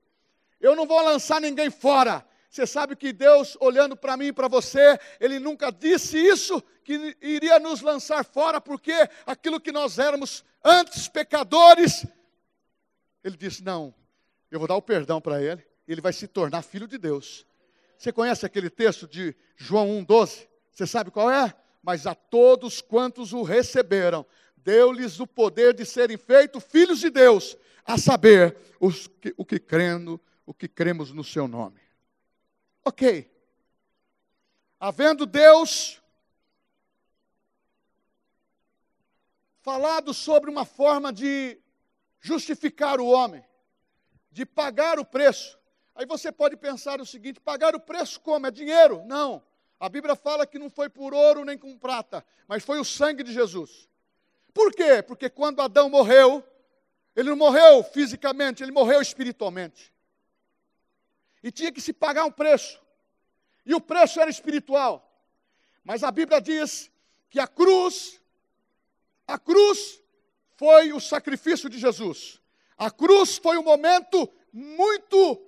Eu 0.61 0.75
não 0.75 0.85
vou 0.85 1.01
lançar 1.03 1.41
ninguém 1.41 1.69
fora. 1.69 2.25
Você 2.49 2.65
sabe 2.65 2.95
que 2.95 3.11
Deus, 3.11 3.57
olhando 3.59 3.97
para 3.97 4.15
mim 4.15 4.27
e 4.27 4.33
para 4.33 4.47
você, 4.47 4.97
Ele 5.19 5.39
nunca 5.39 5.71
disse 5.71 6.17
isso, 6.17 6.63
que 6.85 7.17
iria 7.21 7.59
nos 7.59 7.81
lançar 7.81 8.23
fora, 8.23 8.61
porque 8.61 8.93
aquilo 9.25 9.59
que 9.59 9.73
nós 9.73 9.99
éramos 9.99 10.45
antes 10.63 11.09
pecadores, 11.09 12.05
Ele 13.23 13.35
disse: 13.35 13.63
Não, 13.63 13.93
eu 14.51 14.59
vou 14.59 14.67
dar 14.67 14.75
o 14.75 14.81
perdão 14.81 15.19
para 15.19 15.41
ele, 15.41 15.65
ele 15.87 15.99
vai 15.99 16.13
se 16.13 16.27
tornar 16.27 16.61
filho 16.61 16.87
de 16.87 16.97
Deus. 16.97 17.45
Você 17.97 18.11
conhece 18.11 18.45
aquele 18.45 18.69
texto 18.69 19.07
de 19.07 19.35
João 19.57 19.87
1,12? 20.05 20.47
Você 20.71 20.85
sabe 20.87 21.11
qual 21.11 21.31
é? 21.31 21.53
Mas 21.85 22.07
a 22.07 22.15
todos 22.15 22.81
quantos 22.81 23.31
o 23.31 23.43
receberam, 23.43 24.25
deu-lhes 24.57 25.19
o 25.19 25.27
poder 25.27 25.71
de 25.71 25.85
serem 25.85 26.17
feitos 26.17 26.63
filhos 26.63 26.99
de 26.99 27.11
Deus, 27.11 27.55
a 27.85 27.95
saber, 27.95 28.57
os 28.79 29.05
que, 29.05 29.35
o 29.37 29.45
que 29.45 29.59
crendo, 29.59 30.19
o 30.47 30.53
que 30.53 30.67
cremos 30.67 31.11
no 31.11 31.23
seu 31.23 31.47
nome. 31.47 31.79
Ok. 32.83 33.31
Havendo 34.79 35.27
Deus 35.27 36.01
falado 39.61 40.11
sobre 40.11 40.49
uma 40.49 40.65
forma 40.65 41.13
de 41.13 41.61
justificar 42.19 42.99
o 42.99 43.05
homem, 43.05 43.45
de 44.31 44.43
pagar 44.43 44.97
o 44.97 45.05
preço. 45.05 45.55
Aí 45.93 46.07
você 46.07 46.31
pode 46.31 46.57
pensar 46.57 46.99
o 46.99 47.05
seguinte: 47.05 47.39
pagar 47.39 47.75
o 47.75 47.79
preço 47.79 48.19
como? 48.21 48.47
É 48.47 48.51
dinheiro? 48.51 49.03
Não. 49.05 49.43
A 49.79 49.89
Bíblia 49.89 50.15
fala 50.15 50.47
que 50.47 50.57
não 50.57 50.69
foi 50.69 50.89
por 50.89 51.13
ouro 51.13 51.43
nem 51.43 51.57
com 51.57 51.77
prata, 51.77 52.25
mas 52.47 52.63
foi 52.63 52.79
o 52.79 52.85
sangue 52.85 53.23
de 53.23 53.33
Jesus. 53.33 53.89
Por 54.53 54.71
quê? 54.73 55.03
Porque 55.03 55.29
quando 55.29 55.61
Adão 55.61 55.89
morreu, 55.89 56.43
ele 57.15 57.29
não 57.29 57.35
morreu 57.35 57.83
fisicamente, 57.83 58.63
ele 58.63 58.71
morreu 58.71 59.01
espiritualmente. 59.01 59.93
E 61.43 61.51
tinha 61.51 61.71
que 61.71 61.81
se 61.81 61.91
pagar 61.91 62.25
um 62.25 62.31
preço. 62.31 62.81
E 63.65 63.75
o 63.75 63.81
preço 63.81 64.19
era 64.19 64.29
espiritual. 64.29 65.11
Mas 65.83 66.03
a 66.03 66.11
Bíblia 66.11 66.39
diz 66.39 66.89
que 67.29 67.39
a 67.39 67.47
cruz, 67.47 68.21
a 69.27 69.37
cruz 69.37 70.01
foi 70.55 70.93
o 70.93 71.01
sacrifício 71.01 71.69
de 71.69 71.77
Jesus. 71.77 72.41
A 72.77 72.89
cruz 72.89 73.37
foi 73.37 73.57
um 73.57 73.63
momento 73.63 74.31
muito 74.53 75.45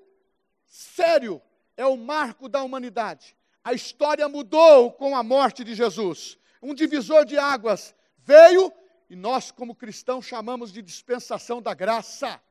sério, 0.65 1.41
é 1.77 1.85
o 1.85 1.95
marco 1.95 2.49
da 2.49 2.61
humanidade. 2.61 3.36
A 3.67 3.73
história 3.73 4.29
mudou 4.29 4.93
com 4.93 5.13
a 5.13 5.21
morte 5.21 5.61
de 5.61 5.75
Jesus. 5.75 6.37
Um 6.63 6.73
divisor 6.73 7.25
de 7.25 7.37
águas 7.37 7.93
veio 8.19 8.71
e 9.09 9.15
nós, 9.15 9.51
como 9.51 9.75
cristãos, 9.75 10.25
chamamos 10.25 10.71
de 10.71 10.81
dispensação 10.81 11.61
da 11.61 11.73
graça. 11.73 12.41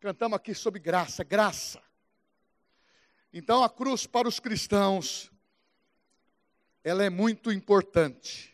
Cantamos 0.00 0.34
aqui 0.34 0.52
sobre 0.54 0.80
graça, 0.80 1.22
graça. 1.22 1.80
Então 3.32 3.62
a 3.62 3.70
cruz 3.70 4.04
para 4.04 4.26
os 4.26 4.40
cristãos, 4.40 5.30
ela 6.82 7.04
é 7.04 7.08
muito 7.08 7.52
importante. 7.52 8.52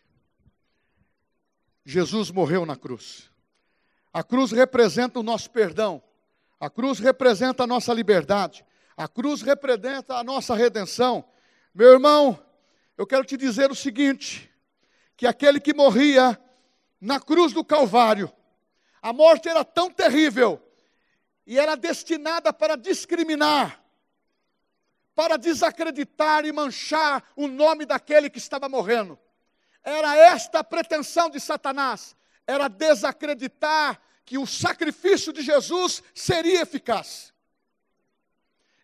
Jesus 1.87 2.30
morreu 2.30 2.66
na 2.66 2.76
cruz. 2.76 3.30
A 4.12 4.23
cruz 4.23 4.52
representa 4.52 5.18
o 5.18 5.23
nosso 5.23 5.50
perdão. 5.50 6.02
A 6.61 6.68
cruz 6.68 6.99
representa 6.99 7.62
a 7.62 7.66
nossa 7.66 7.94
liberdade. 7.94 8.62
A 8.94 9.08
cruz 9.08 9.40
representa 9.40 10.16
a 10.16 10.23
nossa 10.23 10.54
redenção. 10.54 11.25
Meu 11.75 11.90
irmão, 11.90 12.40
eu 12.97 13.04
quero 13.04 13.25
te 13.25 13.37
dizer 13.37 13.69
o 13.69 13.75
seguinte: 13.75 14.49
que 15.16 15.26
aquele 15.26 15.59
que 15.59 15.75
morria 15.75 16.40
na 17.00 17.19
cruz 17.19 17.52
do 17.52 17.64
Calvário, 17.64 18.33
a 19.02 19.12
morte 19.12 19.49
era 19.49 19.64
tão 19.64 19.90
terrível 19.90 20.62
e 21.45 21.59
era 21.59 21.76
destinada 21.76 22.52
para 22.52 22.76
discriminar, 22.76 23.83
para 25.16 25.37
desacreditar 25.37 26.47
e 26.47 26.52
manchar 26.52 27.25
o 27.35 27.49
nome 27.49 27.85
daquele 27.85 28.31
que 28.31 28.38
estava 28.38 28.69
morrendo. 28.69 29.19
Era 29.83 30.16
esta 30.16 30.61
a 30.61 30.64
pretensão 30.64 31.28
de 31.28 31.40
Satanás, 31.40 32.16
era 32.47 32.69
desacreditar 32.69 34.00
que 34.25 34.38
o 34.38 34.47
sacrifício 34.47 35.33
de 35.33 35.43
Jesus 35.43 36.02
seria 36.14 36.62
eficaz. 36.62 37.35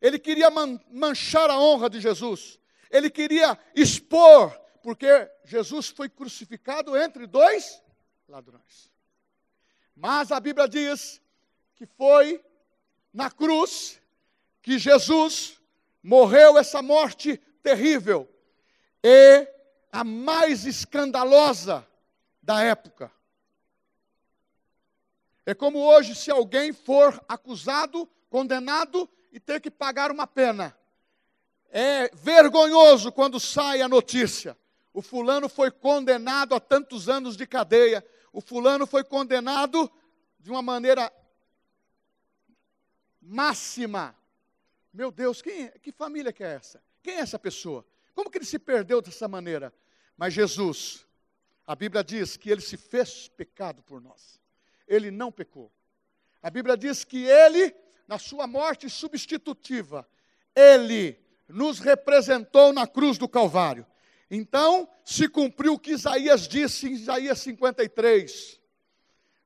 Ele 0.03 0.19
queria 0.19 0.51
manchar 0.91 1.49
a 1.51 1.59
honra 1.59 1.89
de 1.89 2.01
Jesus. 2.01 2.60
Ele 2.91 3.09
queria 3.09 3.59
expor, 3.75 4.51
porque 4.83 5.31
Jesus 5.45 5.89
foi 5.89 6.09
crucificado 6.09 6.97
entre 6.97 7.27
dois 7.27 7.83
ladrões. 8.29 8.91
Mas 9.95 10.33
a 10.33 10.41
Bíblia 10.41 10.67
diz 10.69 11.21
que 11.75 11.87
foi 11.87 12.45
na 13.13 13.31
cruz 13.31 14.01
que 14.63 14.79
Jesus 14.79 15.61
morreu 16.03 16.59
essa 16.59 16.83
morte 16.83 17.37
terrível 17.63 18.29
e 19.03 19.47
a 19.93 20.05
mais 20.05 20.65
escandalosa 20.65 21.87
da 22.43 22.63
época. 22.63 23.13
É 25.45 25.55
como 25.55 25.81
hoje, 25.81 26.15
se 26.15 26.31
alguém 26.31 26.73
for 26.73 27.23
acusado, 27.29 28.07
condenado 28.29 29.09
e 29.33 29.41
ter 29.41 29.61
que 29.61 29.71
pagar 29.71 30.11
uma 30.11 30.27
pena. 30.27 30.77
É 31.71 32.11
vergonhoso 32.15 33.13
quando 33.13 33.39
sai 33.39 33.81
a 33.81 33.89
notícia. 33.89 34.57
O 34.93 35.01
fulano 35.01 35.49
foi 35.49 35.71
condenado 35.71 36.55
a 36.55 36.61
tantos 36.61 37.09
anos 37.09 37.37
de 37.37 37.47
cadeia. 37.47 38.05
O 38.33 38.41
fulano 38.41 38.87
foi 38.87 39.05
condenado 39.05 39.91
de 40.39 40.51
uma 40.51 40.61
maneira 40.63 41.13
máxima. 43.21 44.17
Meu 44.93 45.11
Deus, 45.11 45.41
quem, 45.41 45.67
é? 45.67 45.69
que 45.79 45.93
família 45.93 46.33
que 46.33 46.43
é 46.43 46.55
essa? 46.55 46.83
Quem 47.03 47.15
é 47.17 47.21
essa 47.21 47.39
pessoa? 47.39 47.87
Como 48.15 48.31
que 48.31 48.39
ele 48.39 48.45
se 48.45 48.59
perdeu 48.59 49.01
dessa 49.01 49.29
maneira? 49.29 49.73
Mas 50.17 50.35
Jesus, 50.35 51.07
a 51.67 51.77
Bíblia 51.77 52.03
diz 52.03 52.37
que 52.37 52.51
ele 52.51 52.61
se 52.61 52.77
fez 52.77 53.29
pecado 53.29 53.83
por 53.83 54.01
nós 54.01 54.41
ele 54.91 55.13
não 55.13 55.31
pecou. 55.31 55.73
A 56.43 56.51
Bíblia 56.51 56.77
diz 56.77 57.05
que 57.05 57.25
ele, 57.25 57.73
na 58.09 58.19
sua 58.19 58.47
morte 58.47 58.91
substitutiva, 58.91 60.07
ele 60.53 61.17
nos 61.53 61.79
representou 61.79 62.73
na 62.73 62.87
cruz 62.87 63.19
do 63.19 63.29
Calvário. 63.29 63.87
Então, 64.31 64.89
se 65.05 65.29
cumpriu 65.29 65.75
o 65.75 65.79
que 65.79 65.93
Isaías 65.93 66.47
disse 66.47 66.89
em 66.89 66.93
Isaías 66.93 67.41
53, 67.41 68.61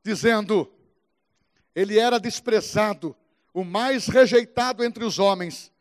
dizendo: 0.02 0.70
Ele 1.74 1.98
era 1.98 2.20
desprezado, 2.20 3.16
o 3.52 3.64
mais 3.64 4.06
rejeitado 4.06 4.84
entre 4.84 5.04
os 5.04 5.18
homens. 5.18 5.72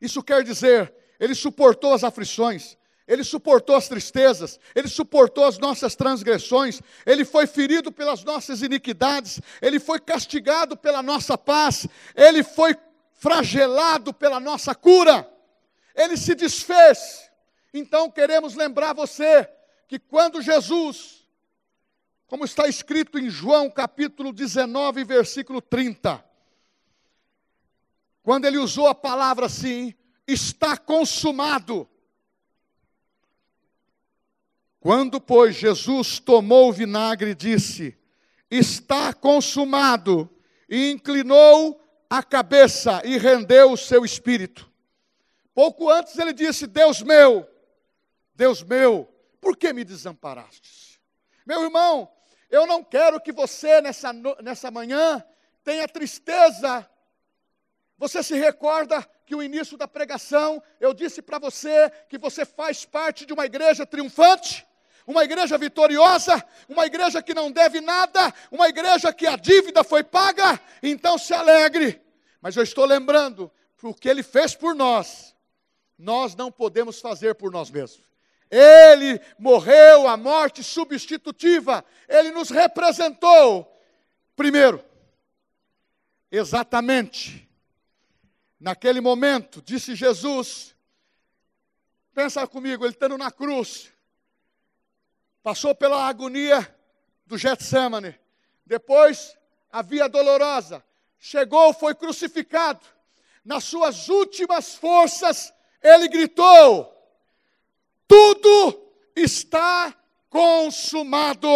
Isso 0.00 0.22
quer 0.22 0.42
dizer, 0.42 0.94
ele 1.18 1.34
suportou 1.34 1.92
as 1.92 2.04
aflições, 2.04 2.78
ele 3.06 3.22
suportou 3.22 3.76
as 3.76 3.88
tristezas, 3.88 4.58
ele 4.74 4.88
suportou 4.88 5.44
as 5.44 5.58
nossas 5.58 5.94
transgressões, 5.94 6.80
ele 7.04 7.24
foi 7.24 7.46
ferido 7.46 7.92
pelas 7.92 8.24
nossas 8.24 8.62
iniquidades, 8.62 9.40
ele 9.60 9.78
foi 9.78 10.00
castigado 10.00 10.76
pela 10.76 11.02
nossa 11.02 11.36
paz, 11.36 11.86
ele 12.14 12.42
foi 12.42 12.76
fragelado 13.12 14.12
pela 14.12 14.40
nossa 14.40 14.74
cura, 14.74 15.28
ele 15.96 16.16
se 16.16 16.34
desfez. 16.34 17.30
Então 17.72 18.10
queremos 18.10 18.54
lembrar 18.54 18.92
você 18.92 19.48
que 19.88 19.98
quando 19.98 20.42
Jesus, 20.42 21.26
como 22.26 22.44
está 22.44 22.68
escrito 22.68 23.18
em 23.18 23.28
João 23.28 23.70
capítulo 23.70 24.32
19, 24.32 25.02
versículo 25.04 25.60
30, 25.60 26.24
quando 28.22 28.44
ele 28.44 28.58
usou 28.58 28.86
a 28.86 28.94
palavra 28.94 29.46
assim, 29.46 29.94
está 30.26 30.76
consumado 30.76 31.88
quando, 34.86 35.20
pois, 35.20 35.56
Jesus 35.56 36.20
tomou 36.20 36.68
o 36.68 36.72
vinagre, 36.72 37.34
disse: 37.34 37.98
Está 38.48 39.12
consumado, 39.12 40.30
e 40.68 40.92
inclinou 40.92 41.84
a 42.08 42.22
cabeça 42.22 43.02
e 43.04 43.18
rendeu 43.18 43.72
o 43.72 43.76
seu 43.76 44.04
espírito. 44.04 44.70
Pouco 45.56 45.88
antes 45.88 46.18
ele 46.18 46.34
disse: 46.34 46.66
Deus 46.66 47.00
meu, 47.00 47.48
Deus 48.34 48.62
meu, 48.62 49.08
por 49.40 49.56
que 49.56 49.72
me 49.72 49.84
desamparastes? 49.84 51.00
Meu 51.46 51.62
irmão, 51.62 52.12
eu 52.50 52.66
não 52.66 52.84
quero 52.84 53.18
que 53.18 53.32
você 53.32 53.80
nessa, 53.80 54.12
nessa 54.42 54.70
manhã 54.70 55.24
tenha 55.64 55.88
tristeza. 55.88 56.86
Você 57.96 58.22
se 58.22 58.34
recorda 58.34 59.02
que 59.24 59.34
o 59.34 59.42
início 59.42 59.78
da 59.78 59.88
pregação 59.88 60.62
eu 60.78 60.92
disse 60.92 61.22
para 61.22 61.38
você 61.38 61.90
que 62.06 62.18
você 62.18 62.44
faz 62.44 62.84
parte 62.84 63.24
de 63.24 63.32
uma 63.32 63.46
igreja 63.46 63.86
triunfante? 63.86 64.66
uma 65.06 65.22
igreja 65.22 65.56
vitoriosa, 65.56 66.44
uma 66.68 66.84
igreja 66.84 67.22
que 67.22 67.32
não 67.32 67.48
deve 67.48 67.80
nada, 67.80 68.34
uma 68.50 68.68
igreja 68.68 69.12
que 69.12 69.24
a 69.24 69.36
dívida 69.36 69.84
foi 69.84 70.02
paga, 70.02 70.60
então 70.82 71.16
se 71.16 71.32
alegre. 71.32 72.02
Mas 72.40 72.56
eu 72.56 72.64
estou 72.64 72.84
lembrando, 72.84 73.48
o 73.80 73.94
que 73.94 74.08
ele 74.08 74.24
fez 74.24 74.56
por 74.56 74.74
nós, 74.74 75.35
nós 75.98 76.34
não 76.34 76.50
podemos 76.50 77.00
fazer 77.00 77.34
por 77.34 77.50
nós 77.50 77.70
mesmos. 77.70 78.04
Ele 78.50 79.20
morreu 79.38 80.06
a 80.06 80.16
morte 80.16 80.62
substitutiva, 80.62 81.84
ele 82.08 82.30
nos 82.30 82.50
representou. 82.50 83.66
Primeiro, 84.36 84.84
exatamente, 86.30 87.48
naquele 88.60 89.00
momento, 89.00 89.60
disse 89.62 89.94
Jesus, 89.94 90.76
pensa 92.14 92.46
comigo, 92.46 92.84
ele 92.84 92.92
estando 92.92 93.18
na 93.18 93.30
cruz, 93.30 93.92
passou 95.42 95.74
pela 95.74 96.06
agonia 96.06 96.74
do 97.24 97.36
Getsemane, 97.36 98.18
depois 98.64 99.36
a 99.70 99.82
via 99.82 100.08
dolorosa, 100.08 100.84
chegou, 101.18 101.72
foi 101.72 101.94
crucificado. 101.94 102.84
Nas 103.44 103.64
suas 103.64 104.08
últimas 104.08 104.74
forças, 104.74 105.52
ele 105.82 106.08
gritou: 106.08 106.92
Tudo 108.06 108.92
está 109.14 109.94
consumado. 110.28 111.48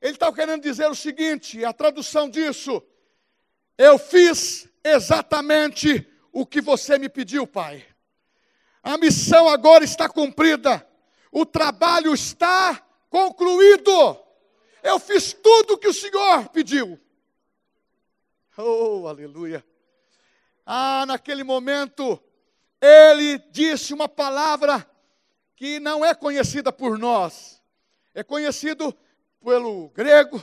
Ele 0.00 0.14
está 0.14 0.32
querendo 0.32 0.62
dizer 0.62 0.88
o 0.88 0.94
seguinte: 0.94 1.64
a 1.64 1.72
tradução 1.72 2.28
disso, 2.28 2.82
eu 3.76 3.98
fiz 3.98 4.68
exatamente 4.84 6.06
o 6.32 6.46
que 6.46 6.60
você 6.60 6.98
me 6.98 7.08
pediu, 7.08 7.46
Pai. 7.46 7.86
A 8.82 8.98
missão 8.98 9.48
agora 9.48 9.84
está 9.84 10.08
cumprida 10.08 10.86
o 11.32 11.46
trabalho 11.46 12.12
está 12.12 12.86
concluído. 13.08 14.20
Eu 14.82 15.00
fiz 15.00 15.32
tudo 15.32 15.74
o 15.74 15.78
que 15.78 15.88
o 15.88 15.94
Senhor 15.94 16.50
pediu. 16.50 17.00
Oh, 18.58 19.08
aleluia. 19.08 19.64
Ah, 20.66 21.06
naquele 21.06 21.42
momento, 21.42 22.22
ele 22.82 23.38
disse 23.52 23.94
uma 23.94 24.08
palavra 24.08 24.84
que 25.54 25.78
não 25.78 26.04
é 26.04 26.12
conhecida 26.12 26.72
por 26.72 26.98
nós, 26.98 27.62
é 28.12 28.24
conhecido 28.24 28.92
pelo 29.40 29.88
grego, 29.90 30.42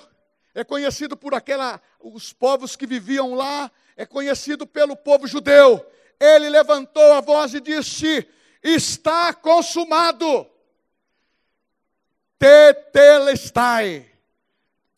é 0.56 0.64
conhecido 0.64 1.18
por 1.18 1.34
aquela, 1.34 1.82
os 2.00 2.32
povos 2.32 2.78
que 2.78 2.88
viviam 2.88 3.34
lá, 3.34 3.70
é 3.98 4.06
conhecido 4.06 4.66
pelo 4.66 4.96
povo 4.96 5.28
judeu. 5.28 5.86
Ele 6.18 6.50
levantou 6.50 7.12
a 7.14 7.20
voz 7.20 7.54
e 7.54 7.60
disse: 7.60 8.26
Está 8.64 9.34
consumado 9.34 10.50
tetelestai. 12.38 14.09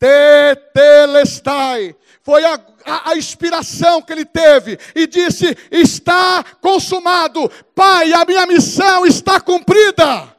Tetelestai. 0.02 1.94
Foi 2.22 2.44
a, 2.44 2.54
a, 2.84 3.10
a, 3.10 3.16
inspiração 3.16 4.02
que 4.02 4.12
ele 4.12 4.24
teve 4.24 4.76
e 4.96 5.06
disse: 5.06 5.56
Está 5.70 6.42
consumado. 6.60 7.48
Pai, 7.72 8.12
a 8.12 8.24
minha 8.24 8.44
missão 8.44 9.06
está 9.06 9.40
cumprida. 9.40 10.36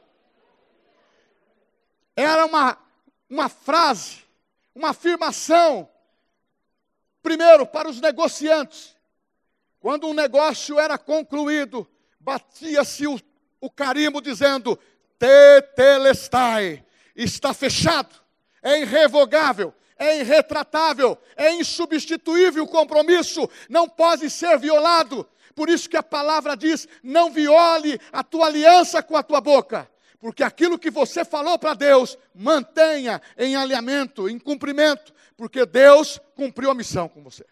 Era 2.14 2.46
uma, 2.46 2.78
uma 3.30 3.48
frase, 3.48 4.18
uma 4.76 4.90
afirmação. 4.90 5.90
Primeiro, 7.22 7.66
para 7.66 7.88
os 7.90 8.02
negociantes. 8.02 8.94
Quando 9.80 10.08
um 10.08 10.14
negócio 10.14 10.78
era 10.78 10.98
concluído, 10.98 11.88
batia-se 12.20 13.08
o, 13.08 13.18
o 13.62 13.70
carimbo 13.70 14.22
dizendo: 14.22 14.78
Tetelestai. 15.18 16.86
Está 17.16 17.54
fechado 17.54 18.23
é 18.64 18.82
irrevogável, 18.82 19.74
é 19.98 20.20
irretratável, 20.20 21.18
é 21.36 21.54
insubstituível 21.54 22.64
o 22.64 22.68
compromisso, 22.68 23.50
não 23.70 23.88
pode 23.88 24.30
ser 24.30 24.58
violado. 24.58 25.28
Por 25.54 25.70
isso 25.70 25.90
que 25.90 25.98
a 25.98 26.02
palavra 26.02 26.56
diz: 26.56 26.88
não 27.04 27.32
viole 27.32 28.00
a 28.12 28.24
tua 28.24 28.48
aliança 28.48 29.04
com 29.04 29.16
a 29.16 29.22
tua 29.22 29.42
boca. 29.42 29.90
Porque 30.20 30.42
aquilo 30.42 30.80
que 30.80 30.90
você 30.90 31.26
falou 31.26 31.60
para 31.60 31.74
Deus, 31.74 32.18
mantenha 32.34 33.22
em 33.38 33.58
alinhamento, 33.58 34.30
em 34.30 34.40
cumprimento, 34.40 35.14
porque 35.36 35.66
Deus 35.66 36.18
cumpriu 36.34 36.72
a 36.72 36.74
missão 36.74 37.10
com 37.10 37.22
você. 37.22 37.46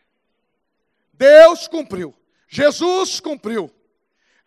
Deus 1.12 1.67
cumpriu. 1.67 2.15
Jesus 2.47 3.19
cumpriu. 3.19 3.69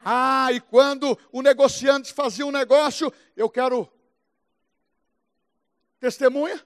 Ah, 0.02 0.48
e 0.52 0.60
quando 0.60 1.18
o 1.30 1.42
negociante 1.42 2.12
fazia 2.12 2.46
um 2.46 2.50
negócio, 2.50 3.12
eu 3.36 3.48
quero 3.48 3.90
testemunha 6.00 6.60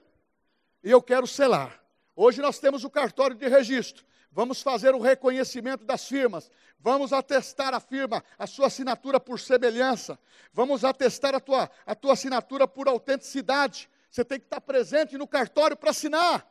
e 0.83 0.91
eu 0.91 1.01
quero 1.01 1.27
selar. 1.27 1.81
Hoje 2.15 2.41
nós 2.41 2.59
temos 2.59 2.83
o 2.83 2.89
cartório 2.89 3.35
de 3.35 3.47
registro. 3.47 4.05
Vamos 4.31 4.61
fazer 4.61 4.93
o 4.93 4.99
reconhecimento 4.99 5.83
das 5.83 6.07
firmas. 6.07 6.51
Vamos 6.79 7.11
atestar 7.11 7.73
a 7.73 7.79
firma, 7.79 8.23
a 8.37 8.47
sua 8.47 8.67
assinatura 8.67 9.19
por 9.19 9.39
semelhança. 9.39 10.19
Vamos 10.53 10.85
atestar 10.85 11.35
a 11.35 11.39
tua, 11.39 11.69
a 11.85 11.95
tua 11.95 12.13
assinatura 12.13 12.67
por 12.67 12.87
autenticidade. 12.87 13.89
Você 14.09 14.23
tem 14.23 14.39
que 14.39 14.45
estar 14.45 14.61
presente 14.61 15.17
no 15.17 15.27
cartório 15.27 15.75
para 15.75 15.89
assinar. 15.89 16.47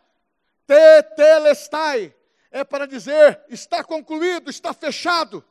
Tetelestai. 0.66 2.14
É 2.50 2.64
para 2.64 2.86
dizer, 2.86 3.42
está 3.48 3.84
concluído, 3.84 4.48
está 4.48 4.72
fechado. 4.72 5.44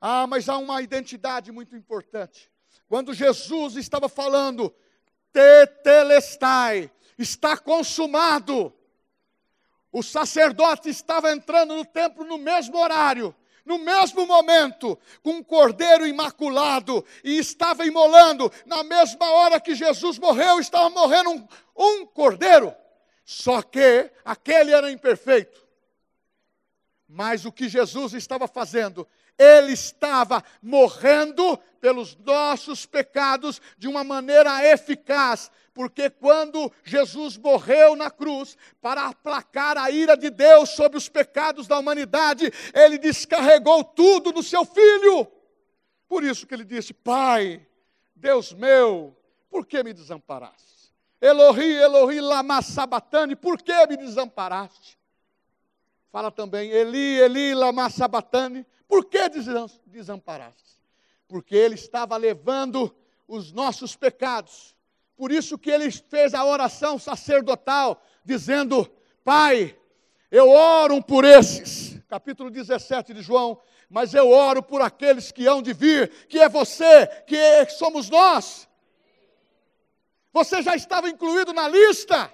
Ah, 0.00 0.26
mas 0.26 0.48
há 0.48 0.56
uma 0.56 0.80
identidade 0.80 1.50
muito 1.50 1.74
importante. 1.74 2.50
Quando 2.88 3.12
Jesus 3.12 3.76
estava 3.76 4.08
falando, 4.08 4.74
tetelestai, 5.38 6.90
está 7.16 7.56
consumado. 7.56 8.72
O 9.92 10.02
sacerdote 10.02 10.88
estava 10.88 11.30
entrando 11.30 11.76
no 11.76 11.84
templo 11.84 12.24
no 12.24 12.38
mesmo 12.38 12.76
horário, 12.76 13.34
no 13.64 13.78
mesmo 13.78 14.26
momento, 14.26 14.98
com 15.22 15.34
um 15.34 15.42
cordeiro 15.42 16.06
imaculado, 16.06 17.04
e 17.22 17.38
estava 17.38 17.86
imolando, 17.86 18.50
na 18.66 18.82
mesma 18.82 19.30
hora 19.30 19.60
que 19.60 19.74
Jesus 19.74 20.18
morreu, 20.18 20.58
estava 20.58 20.90
morrendo 20.90 21.30
um, 21.30 21.48
um 21.76 22.06
cordeiro. 22.06 22.74
Só 23.24 23.62
que 23.62 24.10
aquele 24.24 24.72
era 24.72 24.90
imperfeito. 24.90 25.64
Mas 27.08 27.44
o 27.44 27.52
que 27.52 27.68
Jesus 27.68 28.12
estava 28.12 28.48
fazendo 28.48 29.06
ele 29.38 29.72
estava 29.72 30.42
morrendo 30.60 31.58
pelos 31.80 32.16
nossos 32.16 32.84
pecados 32.84 33.60
de 33.78 33.86
uma 33.86 34.02
maneira 34.02 34.64
eficaz, 34.64 35.50
porque 35.72 36.10
quando 36.10 36.72
Jesus 36.82 37.36
morreu 37.36 37.94
na 37.94 38.10
cruz 38.10 38.56
para 38.80 39.06
aplacar 39.06 39.78
a 39.78 39.90
ira 39.90 40.16
de 40.16 40.28
Deus 40.28 40.70
sobre 40.70 40.98
os 40.98 41.08
pecados 41.08 41.68
da 41.68 41.78
humanidade, 41.78 42.52
ele 42.74 42.98
descarregou 42.98 43.84
tudo 43.84 44.32
no 44.32 44.42
seu 44.42 44.64
filho. 44.64 45.26
Por 46.08 46.24
isso 46.24 46.46
que 46.46 46.54
ele 46.54 46.64
disse: 46.64 46.92
Pai, 46.92 47.64
Deus 48.16 48.52
meu, 48.52 49.16
por 49.48 49.64
que 49.64 49.82
me 49.84 49.92
desamparaste? 49.92 50.92
Elohi, 51.20 51.74
Elohi, 51.74 52.20
lama 52.20 52.62
sabatani, 52.62 53.36
por 53.36 53.60
que 53.60 53.86
me 53.86 53.96
desamparaste? 53.96 54.98
Fala 56.10 56.30
também, 56.30 56.70
Eli, 56.70 57.20
Eli, 57.20 57.54
lama 57.54 57.90
sabatani, 57.90 58.64
por 58.88 59.04
que 59.04 59.20
desamparaste? 59.86 60.80
Porque 61.28 61.54
ele 61.54 61.74
estava 61.74 62.16
levando 62.16 62.94
os 63.28 63.52
nossos 63.52 63.94
pecados. 63.94 64.74
Por 65.14 65.30
isso 65.30 65.58
que 65.58 65.70
ele 65.70 65.90
fez 65.90 66.32
a 66.32 66.44
oração 66.44 66.98
sacerdotal, 66.98 68.02
dizendo: 68.24 68.90
Pai, 69.22 69.78
eu 70.30 70.48
oro 70.48 71.02
por 71.02 71.24
esses. 71.24 72.00
Capítulo 72.08 72.50
17 72.50 73.12
de 73.12 73.20
João. 73.20 73.60
Mas 73.90 74.14
eu 74.14 74.30
oro 74.30 74.62
por 74.62 74.80
aqueles 74.80 75.30
que 75.30 75.46
hão 75.46 75.62
de 75.62 75.72
vir, 75.72 76.10
que 76.28 76.38
é 76.38 76.48
você, 76.48 77.06
que 77.26 77.36
é, 77.36 77.66
somos 77.68 78.08
nós. 78.08 78.68
Você 80.32 80.62
já 80.62 80.76
estava 80.76 81.08
incluído 81.08 81.52
na 81.52 81.68
lista. 81.68 82.32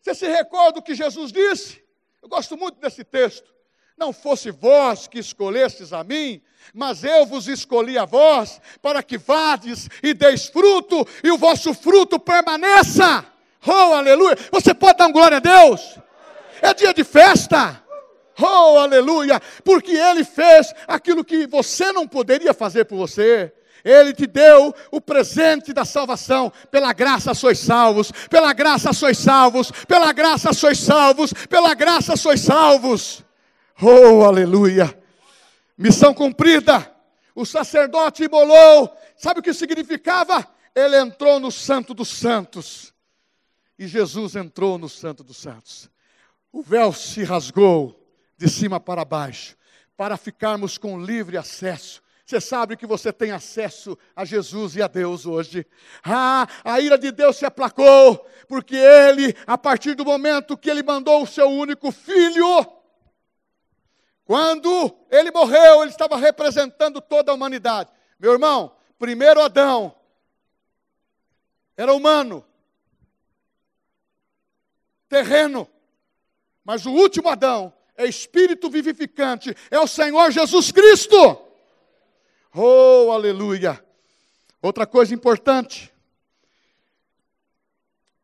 Você 0.00 0.14
se 0.14 0.28
recorda 0.28 0.80
do 0.80 0.82
que 0.82 0.94
Jesus 0.94 1.32
disse? 1.32 1.82
Eu 2.22 2.28
gosto 2.28 2.56
muito 2.56 2.78
desse 2.78 3.04
texto. 3.04 3.53
Não 3.96 4.12
fosse 4.12 4.50
vós 4.50 5.06
que 5.06 5.20
escolhestes 5.20 5.92
a 5.92 6.02
mim, 6.02 6.42
mas 6.72 7.04
eu 7.04 7.24
vos 7.24 7.46
escolhi 7.46 7.96
a 7.96 8.04
vós, 8.04 8.60
para 8.82 9.02
que 9.02 9.16
vades 9.16 9.88
e 10.02 10.12
deis 10.12 10.46
fruto, 10.46 11.06
e 11.22 11.30
o 11.30 11.38
vosso 11.38 11.72
fruto 11.72 12.18
permaneça. 12.18 13.24
Oh, 13.66 13.94
aleluia! 13.94 14.36
Você 14.52 14.74
pode 14.74 14.98
dar 14.98 15.10
glória 15.10 15.36
a 15.36 15.40
Deus? 15.40 15.98
É 16.60 16.74
dia 16.74 16.92
de 16.92 17.04
festa. 17.04 17.82
Oh, 18.40 18.78
aleluia! 18.78 19.40
Porque 19.64 19.92
Ele 19.92 20.24
fez 20.24 20.74
aquilo 20.88 21.24
que 21.24 21.46
você 21.46 21.92
não 21.92 22.06
poderia 22.06 22.52
fazer 22.52 22.84
por 22.84 22.96
você. 22.96 23.52
Ele 23.84 24.12
te 24.12 24.26
deu 24.26 24.74
o 24.90 25.00
presente 25.00 25.72
da 25.72 25.84
salvação. 25.84 26.52
Pela 26.70 26.92
graça 26.92 27.32
sois 27.32 27.58
salvos, 27.58 28.10
pela 28.28 28.52
graça 28.52 28.92
sois 28.92 29.18
salvos, 29.18 29.70
pela 29.86 30.12
graça 30.12 30.52
sois 30.52 30.78
salvos, 30.78 31.32
pela 31.48 31.74
graça 31.74 32.16
sois 32.16 32.40
salvos. 32.40 33.23
Oh, 33.80 34.24
aleluia! 34.24 34.96
Missão 35.76 36.14
cumprida. 36.14 36.92
O 37.34 37.44
sacerdote 37.44 38.24
imolou. 38.24 38.96
Sabe 39.16 39.40
o 39.40 39.42
que 39.42 39.52
significava? 39.52 40.46
Ele 40.74 40.96
entrou 40.96 41.40
no 41.40 41.50
Santo 41.50 41.92
dos 41.92 42.08
Santos. 42.08 42.92
E 43.78 43.86
Jesus 43.86 44.36
entrou 44.36 44.78
no 44.78 44.88
Santo 44.88 45.24
dos 45.24 45.36
Santos. 45.36 45.90
O 46.52 46.62
véu 46.62 46.92
se 46.92 47.24
rasgou 47.24 48.00
de 48.38 48.48
cima 48.48 48.78
para 48.78 49.04
baixo, 49.04 49.56
para 49.96 50.16
ficarmos 50.16 50.78
com 50.78 51.00
livre 51.00 51.36
acesso. 51.36 52.02
Você 52.24 52.40
sabe 52.40 52.76
que 52.76 52.86
você 52.86 53.12
tem 53.12 53.32
acesso 53.32 53.98
a 54.16 54.24
Jesus 54.24 54.76
e 54.76 54.82
a 54.82 54.86
Deus 54.86 55.26
hoje. 55.26 55.66
Ah, 56.02 56.46
a 56.64 56.80
ira 56.80 56.96
de 56.96 57.12
Deus 57.12 57.36
se 57.36 57.44
aplacou, 57.44 58.26
porque 58.48 58.76
Ele, 58.76 59.36
a 59.46 59.58
partir 59.58 59.94
do 59.94 60.04
momento 60.04 60.56
que 60.56 60.70
Ele 60.70 60.82
mandou 60.82 61.22
o 61.22 61.26
seu 61.26 61.48
único 61.48 61.92
filho, 61.92 62.66
quando 64.24 64.96
ele 65.10 65.30
morreu, 65.30 65.82
ele 65.82 65.90
estava 65.90 66.16
representando 66.16 67.00
toda 67.00 67.30
a 67.30 67.34
humanidade. 67.34 67.90
Meu 68.18 68.32
irmão, 68.32 68.74
primeiro 68.98 69.42
Adão 69.42 69.94
era 71.76 71.92
humano, 71.92 72.44
terreno, 75.08 75.68
mas 76.64 76.86
o 76.86 76.90
último 76.90 77.28
Adão 77.28 77.72
é 77.96 78.06
espírito 78.06 78.70
vivificante, 78.70 79.54
é 79.70 79.78
o 79.78 79.86
Senhor 79.86 80.30
Jesus 80.30 80.72
Cristo. 80.72 81.16
Oh, 82.54 83.10
aleluia! 83.10 83.84
Outra 84.62 84.86
coisa 84.86 85.12
importante, 85.12 85.92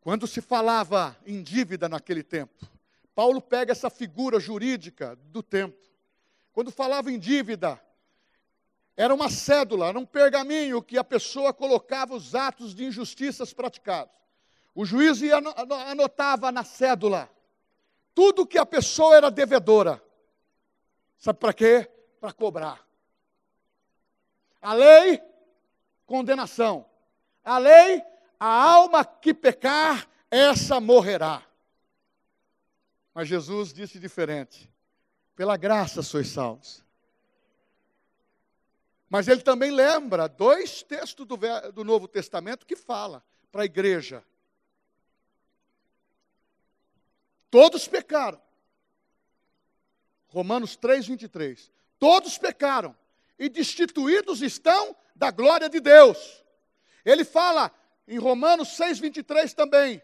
quando 0.01 0.27
se 0.27 0.41
falava 0.41 1.15
em 1.27 1.43
dívida 1.43 1.89
naquele 1.89 2.23
tempo, 2.23 2.67
Paulo 3.15 3.43
pega 3.43 3.73
essa 3.73 3.91
figura 3.91 4.41
jurídica 4.41 5.17
do 5.17 5.43
tempo 5.43 5.90
quando 6.61 6.71
falava 6.71 7.11
em 7.11 7.19
dívida, 7.19 7.81
era 8.95 9.15
uma 9.15 9.31
cédula, 9.31 9.87
era 9.89 9.99
um 9.99 10.05
pergaminho 10.05 10.83
que 10.83 10.99
a 10.99 11.03
pessoa 11.03 11.55
colocava 11.55 12.15
os 12.15 12.35
atos 12.35 12.75
de 12.75 12.85
injustiças 12.85 13.55
praticados. 13.55 14.15
O 14.75 14.85
juiz 14.85 15.21
anotava 15.89 16.53
na 16.53 16.63
cédula 16.63 17.31
tudo 18.15 18.47
que 18.47 18.59
a 18.59 18.67
pessoa 18.67 19.17
era 19.17 19.31
devedora. 19.31 20.05
Sabe 21.17 21.39
para 21.39 21.55
quê? 21.55 21.91
Para 22.21 22.31
cobrar. 22.31 22.87
A 24.61 24.75
lei, 24.75 25.19
condenação. 26.05 26.85
A 27.43 27.57
lei, 27.57 28.05
a 28.39 28.47
alma 28.47 29.03
que 29.03 29.33
pecar, 29.33 30.07
essa 30.31 30.79
morrerá. 30.79 31.43
Mas 33.15 33.29
Jesus 33.29 33.73
disse 33.73 33.99
diferente. 33.99 34.70
Pela 35.41 35.57
graça 35.57 36.03
sois 36.03 36.29
salvos. 36.29 36.85
Mas 39.09 39.27
ele 39.27 39.41
também 39.41 39.71
lembra 39.71 40.29
dois 40.29 40.83
textos 40.83 41.25
do, 41.25 41.39
do 41.73 41.83
Novo 41.83 42.07
Testamento 42.07 42.67
que 42.67 42.77
fala 42.77 43.25
para 43.51 43.63
a 43.63 43.65
igreja. 43.65 44.23
Todos 47.51 47.89
pecaram. 47.89 48.39
Romanos 50.29 50.77
3, 50.77 51.07
23. 51.07 51.73
Todos 51.99 52.37
pecaram 52.37 52.95
e 53.39 53.49
destituídos 53.49 54.43
estão 54.43 54.95
da 55.17 55.31
glória 55.31 55.71
de 55.71 55.81
Deus. 55.81 56.45
Ele 57.03 57.25
fala 57.25 57.73
em 58.07 58.19
Romanos 58.19 58.77
6, 58.77 58.99
23 58.99 59.55
também: 59.55 60.03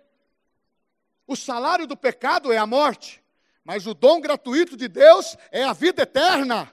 o 1.27 1.37
salário 1.37 1.87
do 1.87 1.95
pecado 1.95 2.51
é 2.51 2.57
a 2.57 2.67
morte, 2.67 3.23
mas 3.67 3.85
o 3.85 3.93
dom 3.93 4.21
gratuito 4.21 4.77
de 4.77 4.87
Deus 4.87 5.37
é 5.51 5.65
a 5.65 5.73
vida 5.73 6.03
eterna. 6.03 6.73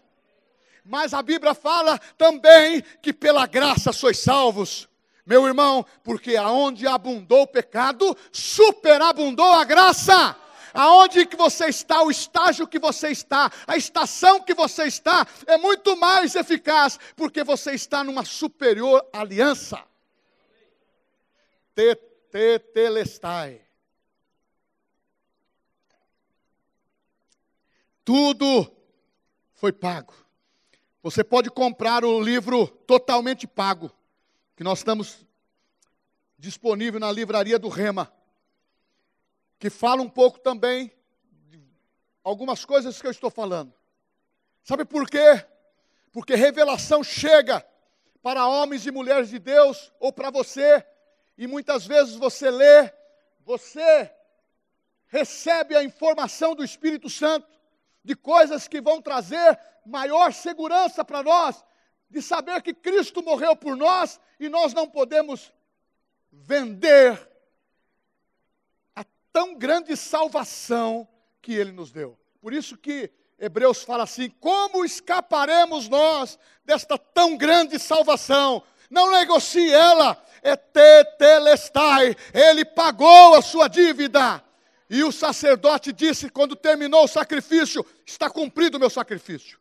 Mas 0.85 1.11
a 1.11 1.23
Bíblia 1.23 1.55
fala 1.55 1.97
também 2.19 2.83
que 3.01 3.11
pela 3.11 3.47
graça 3.47 3.91
sois 3.91 4.19
salvos. 4.19 4.87
Meu 5.25 5.47
irmão, 5.47 5.83
porque 6.03 6.35
aonde 6.35 6.85
abundou 6.85 7.41
o 7.41 7.47
pecado, 7.47 8.15
superabundou 8.31 9.53
a 9.53 9.63
graça 9.63 10.37
aonde 10.71 11.25
que 11.25 11.35
você 11.35 11.65
está, 11.65 12.03
o 12.03 12.11
estágio 12.11 12.67
que 12.67 12.77
você 12.77 13.09
está, 13.09 13.51
a 13.65 13.75
estação 13.75 14.39
que 14.41 14.53
você 14.53 14.83
está, 14.83 15.25
é 15.47 15.57
muito 15.57 15.97
mais 15.97 16.35
eficaz, 16.35 16.99
porque 17.15 17.43
você 17.43 17.71
está 17.71 18.03
numa 18.03 18.23
superior 18.23 19.03
aliança. 19.11 19.83
Tetelestai. 22.31 23.63
Tudo 28.03 28.71
foi 29.53 29.71
pago. 29.71 30.13
Você 31.01 31.23
pode 31.23 31.49
comprar 31.49 32.03
o 32.05 32.21
livro 32.21 32.67
totalmente 32.67 33.45
pago, 33.45 33.91
que 34.55 34.63
nós 34.63 34.79
estamos 34.79 35.25
disponível 36.37 36.99
na 36.99 37.11
livraria 37.11 37.59
do 37.59 37.69
Rema 37.69 38.11
que 39.63 39.69
fala 39.69 40.01
um 40.01 40.09
pouco 40.09 40.39
também 40.39 40.91
de 41.47 41.63
algumas 42.21 42.65
coisas 42.65 42.99
que 42.99 43.07
eu 43.07 43.11
estou 43.11 43.31
falando. 43.31 43.73
Sabe 44.61 44.83
por 44.83 45.09
quê? 45.09 45.45
Porque 46.11 46.35
revelação 46.35 47.01
chega 47.01 47.65
para 48.21 48.45
homens 48.45 48.85
e 48.85 48.91
mulheres 48.91 49.29
de 49.29 49.39
Deus 49.39 49.89
ou 50.01 50.11
para 50.11 50.29
você, 50.29 50.85
e 51.37 51.47
muitas 51.47 51.87
vezes 51.87 52.17
você 52.17 52.51
lê, 52.51 52.93
você 53.39 54.13
recebe 55.07 55.77
a 55.77 55.83
informação 55.85 56.53
do 56.53 56.65
Espírito 56.65 57.09
Santo 57.09 57.47
de 58.03 58.15
coisas 58.15 58.67
que 58.67 58.81
vão 58.81 59.01
trazer 59.01 59.59
maior 59.85 60.33
segurança 60.33 61.03
para 61.03 61.23
nós, 61.23 61.63
de 62.09 62.21
saber 62.21 62.61
que 62.61 62.73
Cristo 62.73 63.23
morreu 63.23 63.55
por 63.55 63.75
nós 63.75 64.19
e 64.39 64.49
nós 64.49 64.73
não 64.73 64.87
podemos 64.89 65.51
vender 66.31 67.33
tão 69.33 69.55
grande 69.55 69.97
salvação 69.97 71.07
que 71.41 71.53
ele 71.53 71.71
nos 71.71 71.91
deu. 71.91 72.17
Por 72.39 72.53
isso 72.53 72.77
que 72.77 73.11
Hebreus 73.39 73.83
fala 73.83 74.03
assim: 74.03 74.29
como 74.29 74.85
escaparemos 74.85 75.89
nós 75.89 76.37
desta 76.63 76.97
tão 76.97 77.35
grande 77.35 77.79
salvação? 77.79 78.61
Não 78.91 79.11
negocie 79.11 79.73
ela, 79.73 80.23
é 80.43 80.55
tetelestai, 80.55 82.15
ele 82.31 82.63
pagou 82.63 83.33
a 83.33 83.41
sua 83.41 83.67
dívida. 83.67 84.43
E 84.89 85.03
o 85.03 85.11
sacerdote 85.11 85.91
disse, 85.91 86.29
quando 86.29 86.55
terminou 86.55 87.05
o 87.05 87.07
sacrifício: 87.07 87.85
Está 88.05 88.29
cumprido 88.29 88.77
o 88.77 88.79
meu 88.79 88.89
sacrifício. 88.89 89.59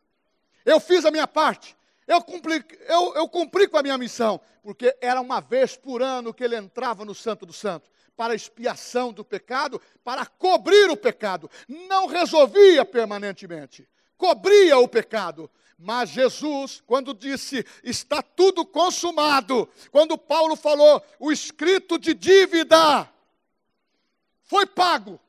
Eu 0.65 0.79
fiz 0.79 1.05
a 1.05 1.11
minha 1.11 1.27
parte, 1.27 1.75
eu 2.07 2.21
cumpri, 2.21 2.63
eu, 2.87 3.15
eu 3.15 3.27
cumpri 3.27 3.67
com 3.67 3.77
a 3.77 3.83
minha 3.83 3.97
missão, 3.97 4.39
porque 4.61 4.95
era 5.01 5.19
uma 5.19 5.41
vez 5.41 5.75
por 5.75 6.01
ano 6.01 6.33
que 6.33 6.43
ele 6.43 6.55
entrava 6.55 7.03
no 7.03 7.13
Santo 7.13 7.45
do 7.45 7.53
Santo 7.53 7.89
para 8.15 8.35
expiação 8.35 9.11
do 9.11 9.25
pecado, 9.25 9.81
para 10.03 10.25
cobrir 10.25 10.89
o 10.89 10.95
pecado. 10.95 11.49
Não 11.67 12.07
resolvia 12.07 12.85
permanentemente, 12.85 13.87
cobria 14.17 14.77
o 14.77 14.87
pecado. 14.87 15.49
Mas 15.77 16.09
Jesus, 16.09 16.81
quando 16.85 17.13
disse 17.13 17.65
está 17.83 18.21
tudo 18.21 18.65
consumado, 18.65 19.67
quando 19.91 20.17
Paulo 20.17 20.55
falou 20.55 21.03
o 21.19 21.31
escrito 21.31 21.97
de 21.97 22.13
dívida 22.13 23.09
foi 24.53 24.67
pago, 24.67 25.19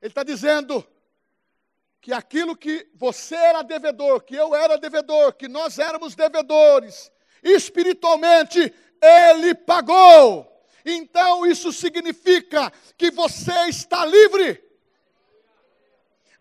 ele 0.00 0.12
está 0.12 0.22
dizendo 0.22 0.86
que 2.00 2.12
aquilo 2.12 2.56
que 2.56 2.86
você 2.94 3.34
era 3.34 3.62
devedor, 3.62 4.20
que 4.20 4.36
eu 4.36 4.54
era 4.54 4.78
devedor, 4.78 5.32
que 5.32 5.48
nós 5.48 5.80
éramos 5.80 6.14
devedores, 6.14 7.10
espiritualmente, 7.42 8.72
ele 9.02 9.52
pagou. 9.52 10.48
Então 10.84 11.44
isso 11.44 11.72
significa 11.72 12.72
que 12.96 13.10
você 13.10 13.66
está 13.66 14.06
livre. 14.06 14.62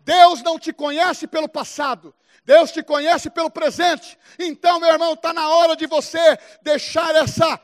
Deus 0.02 0.44
não 0.44 0.60
te 0.60 0.72
conhece 0.72 1.26
pelo 1.26 1.50
passado, 1.50 2.14
Deus 2.46 2.72
te 2.72 2.84
conhece 2.84 3.32
pelo 3.32 3.50
presente. 3.50 4.16
Então, 4.38 4.80
meu 4.80 4.90
irmão, 4.92 5.14
está 5.14 5.34
na 5.34 5.50
hora 5.50 5.76
de 5.76 5.88
você 5.88 6.38
deixar 6.62 7.16
essa, 7.16 7.60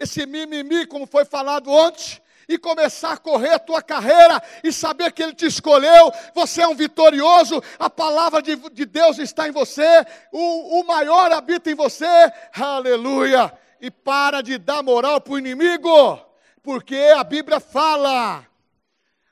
esse 0.00 0.24
mimimi, 0.24 0.86
como 0.86 1.06
foi 1.06 1.26
falado 1.26 1.70
ontem, 1.70 2.22
e 2.48 2.58
começar 2.58 3.12
a 3.12 3.16
correr 3.16 3.50
a 3.50 3.58
tua 3.58 3.82
carreira 3.82 4.42
e 4.62 4.72
saber 4.72 5.12
que 5.12 5.22
Ele 5.22 5.34
te 5.34 5.46
escolheu, 5.46 6.12
você 6.34 6.62
é 6.62 6.68
um 6.68 6.74
vitorioso, 6.74 7.62
a 7.78 7.88
palavra 7.88 8.42
de, 8.42 8.56
de 8.70 8.84
Deus 8.84 9.18
está 9.18 9.48
em 9.48 9.52
você, 9.52 10.04
o, 10.30 10.80
o 10.80 10.86
maior 10.86 11.32
habita 11.32 11.70
em 11.70 11.74
você, 11.74 12.06
aleluia! 12.54 13.52
E 13.80 13.90
para 13.90 14.42
de 14.42 14.58
dar 14.58 14.82
moral 14.82 15.20
para 15.20 15.32
o 15.32 15.38
inimigo, 15.38 16.20
porque 16.62 16.96
a 17.16 17.24
Bíblia 17.24 17.58
fala, 17.58 18.46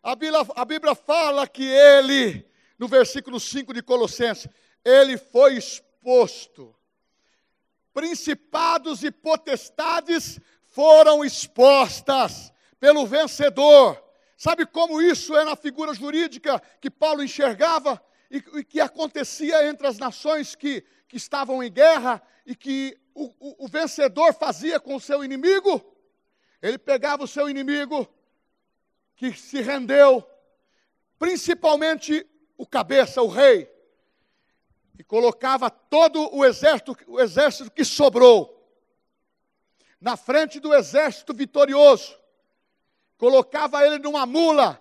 a 0.02 0.16
Bíblia, 0.16 0.40
a 0.56 0.64
Bíblia 0.64 0.94
fala 0.94 1.46
que 1.46 1.64
ele, 1.64 2.44
no 2.78 2.88
versículo 2.88 3.38
5 3.38 3.72
de 3.72 3.82
Colossenses, 3.82 4.48
ele 4.84 5.16
foi 5.16 5.56
exposto. 5.56 6.74
Principados 7.92 9.04
e 9.04 9.10
potestades 9.10 10.40
foram 10.72 11.24
expostas 11.24 12.52
pelo 12.80 13.06
vencedor. 13.06 14.02
Sabe 14.36 14.64
como 14.64 15.02
isso 15.02 15.36
é 15.36 15.44
na 15.44 15.54
figura 15.54 15.92
jurídica 15.92 16.60
que 16.80 16.90
Paulo 16.90 17.22
enxergava 17.22 18.02
e, 18.30 18.42
e 18.54 18.64
que 18.64 18.80
acontecia 18.80 19.68
entre 19.68 19.86
as 19.86 19.98
nações 19.98 20.54
que, 20.54 20.82
que 21.06 21.18
estavam 21.18 21.62
em 21.62 21.70
guerra 21.70 22.22
e 22.46 22.56
que 22.56 22.98
o, 23.14 23.26
o, 23.38 23.64
o 23.66 23.68
vencedor 23.68 24.32
fazia 24.32 24.80
com 24.80 24.96
o 24.96 25.00
seu 25.00 25.22
inimigo? 25.22 25.84
Ele 26.62 26.78
pegava 26.78 27.24
o 27.24 27.28
seu 27.28 27.48
inimigo, 27.48 28.08
que 29.14 29.32
se 29.34 29.60
rendeu, 29.60 30.26
principalmente 31.18 32.26
o 32.56 32.66
cabeça, 32.66 33.22
o 33.22 33.28
rei, 33.28 33.70
e 34.98 35.04
colocava 35.04 35.70
todo 35.70 36.34
o 36.34 36.44
exército, 36.44 36.96
o 37.06 37.20
exército 37.20 37.70
que 37.70 37.84
sobrou, 37.84 38.56
na 40.00 40.16
frente 40.16 40.58
do 40.58 40.74
exército 40.74 41.34
vitorioso, 41.34 42.18
colocava 43.20 43.84
ele 43.84 43.98
numa 43.98 44.24
mula, 44.24 44.80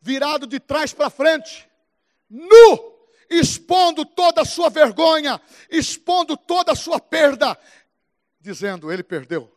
virado 0.00 0.48
de 0.48 0.58
trás 0.58 0.92
para 0.92 1.08
frente, 1.08 1.70
nu, 2.28 2.98
expondo 3.30 4.04
toda 4.04 4.42
a 4.42 4.44
sua 4.44 4.68
vergonha, 4.68 5.40
expondo 5.70 6.36
toda 6.36 6.72
a 6.72 6.74
sua 6.74 6.98
perda, 6.98 7.56
dizendo: 8.40 8.90
Ele 8.90 9.04
perdeu. 9.04 9.48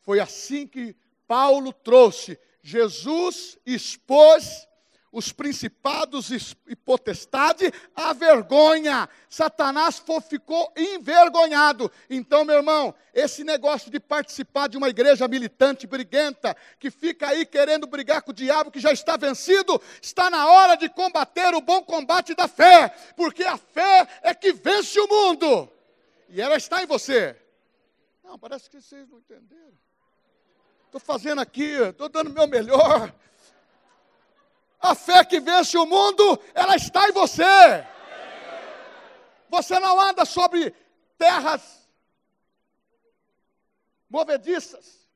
Foi 0.00 0.18
assim 0.18 0.66
que 0.66 0.96
Paulo 1.28 1.72
trouxe. 1.72 2.36
Jesus 2.60 3.56
expôs 3.64 4.66
os 5.12 5.32
principados 5.32 6.30
e 6.66 6.76
potestade 6.76 7.72
a 7.94 8.12
vergonha. 8.12 9.08
Satanás 9.28 10.02
ficou 10.28 10.72
envergonhado. 10.76 11.90
Então, 12.08 12.44
meu 12.44 12.56
irmão, 12.56 12.94
esse 13.12 13.42
negócio 13.42 13.90
de 13.90 13.98
participar 13.98 14.68
de 14.68 14.76
uma 14.76 14.88
igreja 14.88 15.26
militante, 15.26 15.86
briguenta, 15.86 16.56
que 16.78 16.90
fica 16.90 17.28
aí 17.28 17.44
querendo 17.44 17.86
brigar 17.86 18.22
com 18.22 18.30
o 18.30 18.34
diabo 18.34 18.70
que 18.70 18.80
já 18.80 18.92
está 18.92 19.16
vencido, 19.16 19.80
está 20.00 20.30
na 20.30 20.46
hora 20.46 20.76
de 20.76 20.88
combater 20.88 21.54
o 21.54 21.60
bom 21.60 21.82
combate 21.82 22.34
da 22.34 22.46
fé, 22.46 22.88
porque 23.16 23.42
a 23.42 23.56
fé 23.56 24.06
é 24.22 24.32
que 24.32 24.52
vence 24.52 24.98
o 25.00 25.08
mundo. 25.08 25.70
E 26.28 26.40
ela 26.40 26.56
está 26.56 26.82
em 26.82 26.86
você. 26.86 27.36
Não, 28.22 28.38
parece 28.38 28.70
que 28.70 28.80
vocês 28.80 29.08
não 29.08 29.18
entenderam. 29.18 29.72
Estou 30.86 31.00
fazendo 31.00 31.40
aqui, 31.40 31.64
estou 31.64 32.08
dando 32.08 32.30
o 32.30 32.32
meu 32.32 32.46
melhor. 32.46 33.12
A 34.80 34.94
fé 34.94 35.22
que 35.24 35.38
vence 35.38 35.76
o 35.76 35.84
mundo, 35.84 36.40
ela 36.54 36.74
está 36.74 37.06
em 37.08 37.12
você. 37.12 37.86
Você 39.50 39.78
não 39.78 40.00
anda 40.00 40.24
sobre 40.24 40.74
terras 41.18 41.86
movediças. 44.08 45.06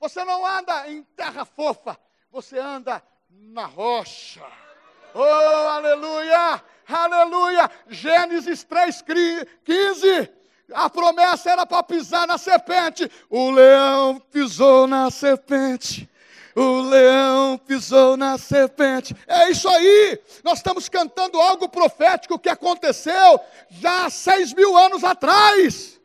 Você 0.00 0.24
não 0.24 0.46
anda 0.46 0.88
em 0.88 1.02
terra 1.02 1.44
fofa. 1.44 1.98
Você 2.30 2.58
anda 2.58 3.02
na 3.28 3.66
rocha. 3.66 4.42
Oh, 5.12 5.20
aleluia! 5.20 6.62
Aleluia! 6.88 7.70
Gênesis 7.88 8.64
3,15. 8.64 10.30
A 10.72 10.88
promessa 10.88 11.50
era 11.50 11.66
para 11.66 11.82
pisar 11.82 12.26
na 12.26 12.38
serpente. 12.38 13.10
O 13.28 13.50
leão 13.50 14.18
pisou 14.18 14.86
na 14.86 15.10
serpente 15.10 16.08
O 16.54 16.82
leão 16.82 17.58
pisou 17.58 18.16
na 18.16 18.38
serpente. 18.38 19.14
É 19.26 19.50
isso 19.50 19.68
aí. 19.68 20.20
Nós 20.44 20.58
estamos 20.58 20.88
cantando 20.88 21.40
algo 21.40 21.68
profético 21.68 22.38
que 22.38 22.48
aconteceu 22.48 23.40
já 23.70 24.06
há 24.06 24.10
seis 24.10 24.52
mil 24.52 24.76
anos 24.76 25.02
atrás. 25.02 26.00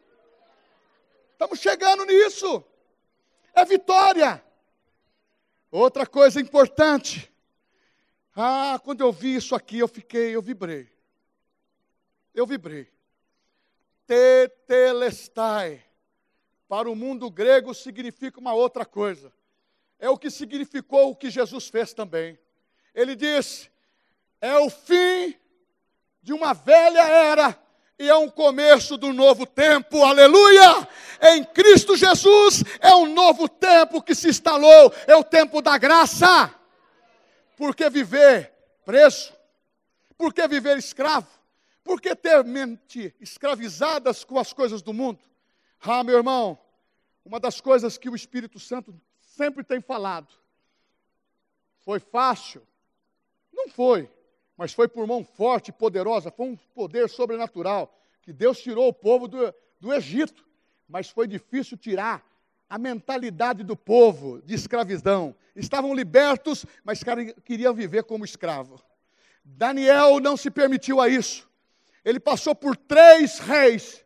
Estamos 1.34 1.60
chegando 1.60 2.04
nisso. 2.06 2.64
É 3.54 3.64
vitória. 3.64 4.44
Outra 5.72 6.06
coisa 6.06 6.42
importante. 6.42 7.32
Ah, 8.36 8.80
quando 8.84 9.02
eu 9.02 9.12
vi 9.12 9.36
isso 9.36 9.54
aqui, 9.54 9.80
eu 9.80 9.88
fiquei, 9.88 10.36
eu 10.36 10.42
vibrei. 10.42 10.90
Eu 12.34 12.48
vibrei. 12.48 12.92
Tetelestai. 14.08 15.84
Para 16.68 16.90
o 16.90 16.96
mundo 16.96 17.30
grego 17.30 17.74
significa 17.74 18.40
uma 18.40 18.54
outra 18.54 18.86
coisa. 18.86 19.32
É 20.00 20.10
o 20.10 20.18
que 20.18 20.32
significou 20.32 21.12
o 21.12 21.16
que 21.16 21.30
Jesus 21.30 21.68
fez 21.68 21.94
também. 21.94 22.40
Ele 22.96 23.16
disse: 23.16 23.70
é 24.42 24.58
o 24.58 24.70
fim 24.70 25.36
de 26.22 26.34
uma 26.34 26.54
velha 26.54 27.02
era 27.02 27.60
e 28.00 28.08
é 28.08 28.16
um 28.16 28.30
começo 28.30 28.96
do 28.98 29.12
novo 29.12 29.46
tempo, 29.46 30.06
aleluia! 30.06 30.88
Em 31.22 31.44
Cristo 31.44 31.98
Jesus 31.98 32.64
é 32.80 32.96
um 32.96 33.14
novo 33.14 33.50
tempo 33.50 34.02
que 34.02 34.16
se 34.16 34.30
instalou, 34.30 34.94
é 35.06 35.16
o 35.18 35.24
tempo 35.24 35.62
da 35.62 35.78
graça. 35.78 36.56
Por 37.58 37.76
que 37.76 37.90
viver 37.90 38.54
preso? 38.86 39.34
Por 40.18 40.34
que 40.34 40.48
viver 40.48 40.78
escravo? 40.78 41.28
Por 41.84 42.00
que 42.00 42.16
ter 42.16 42.42
mente 42.46 43.14
escravizadas 43.20 44.24
com 44.24 44.40
as 44.40 44.54
coisas 44.54 44.82
do 44.82 44.94
mundo? 44.94 45.20
Ah, 45.82 46.04
meu 46.04 46.16
irmão, 46.16 46.58
uma 47.26 47.40
das 47.40 47.60
coisas 47.60 47.98
que 47.98 48.10
o 48.10 48.16
Espírito 48.16 48.60
Santo 48.60 48.94
sempre 49.40 49.64
tem 49.64 49.82
falado, 49.82 50.34
foi 51.80 52.00
fácil? 52.00 52.62
Não 53.52 53.70
foi 53.70 54.10
mas 54.60 54.74
foi 54.74 54.90
por 54.90 55.08
mão 55.08 55.24
forte 55.24 55.70
e 55.70 55.72
poderosa, 55.72 56.30
foi 56.30 56.48
um 56.48 56.58
poder 56.76 57.08
sobrenatural, 57.08 57.98
que 58.22 58.34
Deus 58.34 58.60
tirou 58.60 58.90
o 58.90 58.94
povo 58.94 59.26
do, 59.26 59.56
do 59.80 59.94
Egito, 59.94 60.46
mas 60.86 61.10
foi 61.10 61.26
difícil 61.28 61.78
tirar 61.78 62.22
a 62.70 62.78
mentalidade 62.78 63.64
do 63.64 63.74
povo 63.78 64.42
de 64.42 64.54
escravidão. 64.54 65.34
Estavam 65.56 65.96
libertos, 65.96 66.66
mas 66.84 67.02
queriam 67.46 67.74
viver 67.74 68.04
como 68.04 68.26
escravo. 68.26 68.84
Daniel 69.46 70.20
não 70.20 70.36
se 70.36 70.52
permitiu 70.52 71.00
a 71.00 71.08
isso. 71.08 71.50
Ele 72.04 72.20
passou 72.20 72.54
por 72.54 72.76
três 72.76 73.40
reis 73.40 74.04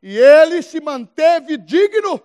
e 0.00 0.16
ele 0.16 0.62
se 0.62 0.80
manteve 0.80 1.56
digno, 1.56 2.22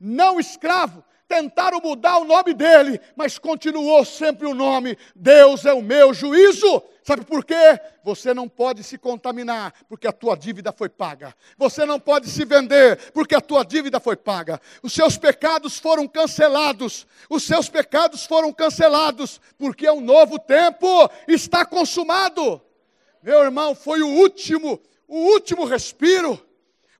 não 0.00 0.40
escravo, 0.40 1.04
tentaram 1.30 1.80
mudar 1.80 2.18
o 2.18 2.24
nome 2.24 2.52
dele, 2.52 3.00
mas 3.14 3.38
continuou 3.38 4.04
sempre 4.04 4.48
o 4.48 4.54
nome: 4.54 4.98
Deus 5.14 5.64
é 5.64 5.72
o 5.72 5.80
meu 5.80 6.12
juízo. 6.12 6.82
Sabe 7.04 7.24
por 7.24 7.44
quê? 7.44 7.80
Você 8.04 8.34
não 8.34 8.48
pode 8.48 8.82
se 8.82 8.98
contaminar, 8.98 9.72
porque 9.88 10.08
a 10.08 10.12
tua 10.12 10.36
dívida 10.36 10.72
foi 10.72 10.88
paga. 10.88 11.32
Você 11.56 11.86
não 11.86 12.00
pode 12.00 12.28
se 12.28 12.44
vender, 12.44 13.12
porque 13.12 13.36
a 13.36 13.40
tua 13.40 13.64
dívida 13.64 14.00
foi 14.00 14.16
paga. 14.16 14.60
Os 14.82 14.92
seus 14.92 15.16
pecados 15.16 15.78
foram 15.78 16.08
cancelados. 16.08 17.06
Os 17.28 17.44
seus 17.44 17.68
pecados 17.68 18.26
foram 18.26 18.52
cancelados, 18.52 19.40
porque 19.56 19.88
um 19.88 20.00
novo 20.00 20.36
tempo 20.36 21.08
está 21.28 21.64
consumado. 21.64 22.60
Meu 23.22 23.38
irmão, 23.44 23.74
foi 23.74 24.02
o 24.02 24.08
último, 24.08 24.80
o 25.06 25.16
último 25.16 25.64
respiro. 25.64 26.44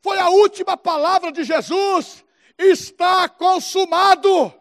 Foi 0.01 0.19
a 0.19 0.31
última 0.31 0.77
palavra 0.77 1.33
de 1.33 1.43
Jesus 1.43 2.25
está 2.61 3.29
consumado. 3.29 4.53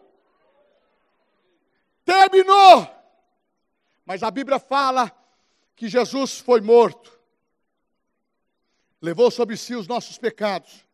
Terminou. 2.04 2.88
Mas 4.04 4.22
a 4.22 4.30
Bíblia 4.30 4.58
fala 4.58 5.12
que 5.76 5.88
Jesus 5.88 6.38
foi 6.38 6.60
morto, 6.60 7.18
levou 9.00 9.30
sobre 9.30 9.56
si 9.56 9.74
os 9.74 9.86
nossos 9.86 10.18
pecados, 10.18 10.84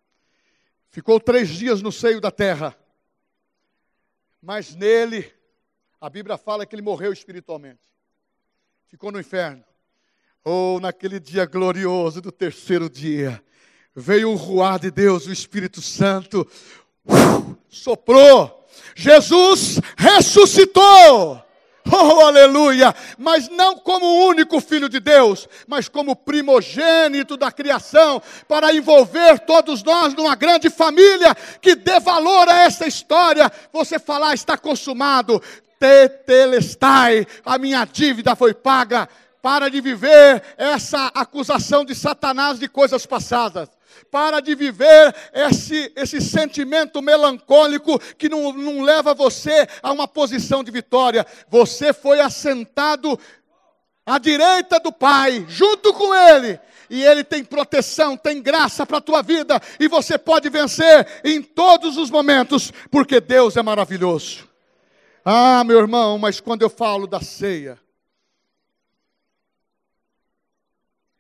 ficou 0.91 1.19
três 1.19 1.49
dias 1.49 1.83
no 1.83 1.91
seio 1.91 2.21
da 2.21 2.31
terra, 2.31 2.77
mas 4.41 4.75
nele, 4.77 5.33
a 6.01 6.09
Bíblia 6.09 6.37
fala 6.37 6.65
que 6.65 6.75
ele 6.75 6.83
morreu 6.83 7.13
espiritualmente, 7.13 7.91
ficou 8.87 9.11
no 9.11 9.19
inferno. 9.19 9.65
Ou 10.45 10.77
oh, 10.77 10.81
naquele 10.81 11.19
dia 11.19 11.45
glorioso 11.45 12.21
do 12.21 12.31
terceiro 12.31 12.89
dia, 12.89 13.43
veio 13.93 14.31
o 14.31 14.37
ruar 14.37 14.79
de 14.79 14.93
Deus, 14.93 15.27
o 15.27 15.33
Espírito 15.33 15.83
Santo, 15.83 16.49
soprou. 17.69 18.67
Jesus 18.95 19.81
ressuscitou. 19.97 21.43
Oh, 21.93 22.21
aleluia! 22.21 22.93
Mas 23.17 23.49
não 23.49 23.77
como 23.77 24.07
o 24.07 24.27
único 24.27 24.61
filho 24.61 24.89
de 24.89 24.99
Deus, 24.99 25.49
mas 25.69 25.89
como 25.89 26.17
primogênito 26.17 27.37
da 27.37 27.53
criação, 27.53 28.21
para 28.49 28.75
envolver 28.75 29.39
todos 29.41 29.85
nós 29.85 30.13
numa 30.15 30.35
grande 30.35 30.69
família 30.69 31.35
que 31.61 31.77
dê 31.77 32.01
valor 32.01 32.49
a 32.49 32.63
essa 32.63 32.87
história. 32.89 33.51
Você 33.73 34.01
falar 34.01 34.35
está 34.35 34.59
consumado, 34.59 35.41
tetelestai, 35.79 37.27
a 37.45 37.57
minha 37.57 37.85
dívida 37.85 38.35
foi 38.35 38.53
paga. 38.53 39.09
Para 39.41 39.69
de 39.69 39.81
viver 39.81 40.43
essa 40.57 41.07
acusação 41.15 41.85
de 41.85 41.95
Satanás 41.95 42.59
de 42.59 42.67
coisas 42.69 43.07
passadas. 43.07 43.69
Para 44.11 44.41
de 44.41 44.55
viver 44.55 45.15
esse, 45.33 45.93
esse 45.97 46.21
sentimento 46.21 47.01
melancólico 47.03 47.99
que 48.17 48.29
não, 48.29 48.53
não 48.53 48.83
leva 48.83 49.15
você 49.15 49.67
a 49.83 49.93
uma 49.93 50.09
posição 50.09 50.63
de 50.63 50.71
vitória. 50.71 51.27
Você 51.49 51.93
foi 51.93 52.21
assentado 52.21 53.19
à 54.05 54.19
direita 54.19 54.79
do 54.79 54.93
Pai, 54.93 55.45
junto 55.49 55.93
com 55.93 56.15
Ele. 56.15 56.59
E 56.89 57.03
Ele 57.05 57.25
tem 57.25 57.45
proteção, 57.45 58.17
tem 58.17 58.41
graça 58.41 58.87
para 58.87 58.99
a 58.99 59.01
tua 59.01 59.23
vida. 59.23 59.61
E 59.81 59.89
você 59.89 60.17
pode 60.17 60.49
vencer 60.49 61.21
em 61.25 61.43
todos 61.43 61.97
os 61.97 62.11
momentos, 62.11 62.73
porque 62.91 63.21
Deus 63.21 63.57
é 63.57 63.63
maravilhoso. 63.63 64.49
Ah, 65.25 65.65
meu 65.65 65.79
irmão, 65.79 66.19
mas 66.19 66.39
quando 66.39 66.63
eu 66.63 66.71
falo 66.71 67.07
da 67.07 67.21
ceia, 67.21 67.81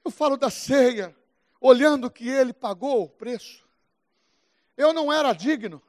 eu 0.04 0.10
falo 0.12 0.36
da 0.36 0.48
ceia 0.48 1.12
olhando 1.66 2.10
que 2.10 2.28
ele 2.28 2.52
pagou 2.52 3.02
o 3.02 3.08
preço. 3.08 3.66
Eu 4.76 4.92
não 4.92 5.12
era 5.12 5.32
digno, 5.32 5.82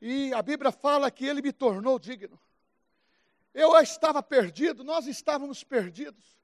e 0.00 0.32
a 0.32 0.40
Bíblia 0.40 0.72
fala 0.72 1.10
que 1.10 1.26
ele 1.26 1.42
me 1.42 1.52
tornou 1.52 1.98
digno. 1.98 2.40
Eu 3.52 3.74
estava 3.76 4.22
perdido, 4.22 4.84
nós 4.84 5.06
estávamos 5.06 5.62
perdidos. 5.64 6.36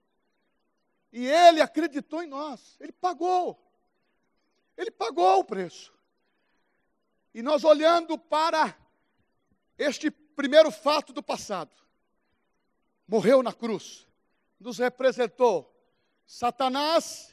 E 1.12 1.26
ele 1.26 1.60
acreditou 1.60 2.22
em 2.22 2.26
nós, 2.26 2.76
ele 2.80 2.92
pagou. 2.92 3.58
Ele 4.76 4.90
pagou 4.90 5.40
o 5.40 5.44
preço. 5.44 5.92
E 7.34 7.42
nós 7.42 7.64
olhando 7.64 8.18
para 8.18 8.76
este 9.78 10.10
primeiro 10.10 10.70
fato 10.70 11.12
do 11.12 11.22
passado, 11.22 11.74
morreu 13.06 13.42
na 13.42 13.52
cruz, 13.52 14.06
nos 14.58 14.78
representou 14.78 15.70
Satanás 16.26 17.31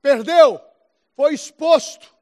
perdeu, 0.00 0.60
foi 1.14 1.34
exposto 1.34 2.14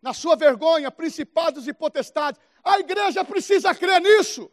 na 0.00 0.14
sua 0.14 0.36
vergonha, 0.36 0.90
principados 0.90 1.66
e 1.66 1.72
potestades. 1.72 2.40
A 2.62 2.78
igreja 2.78 3.24
precisa 3.24 3.74
crer 3.74 4.00
nisso. 4.00 4.50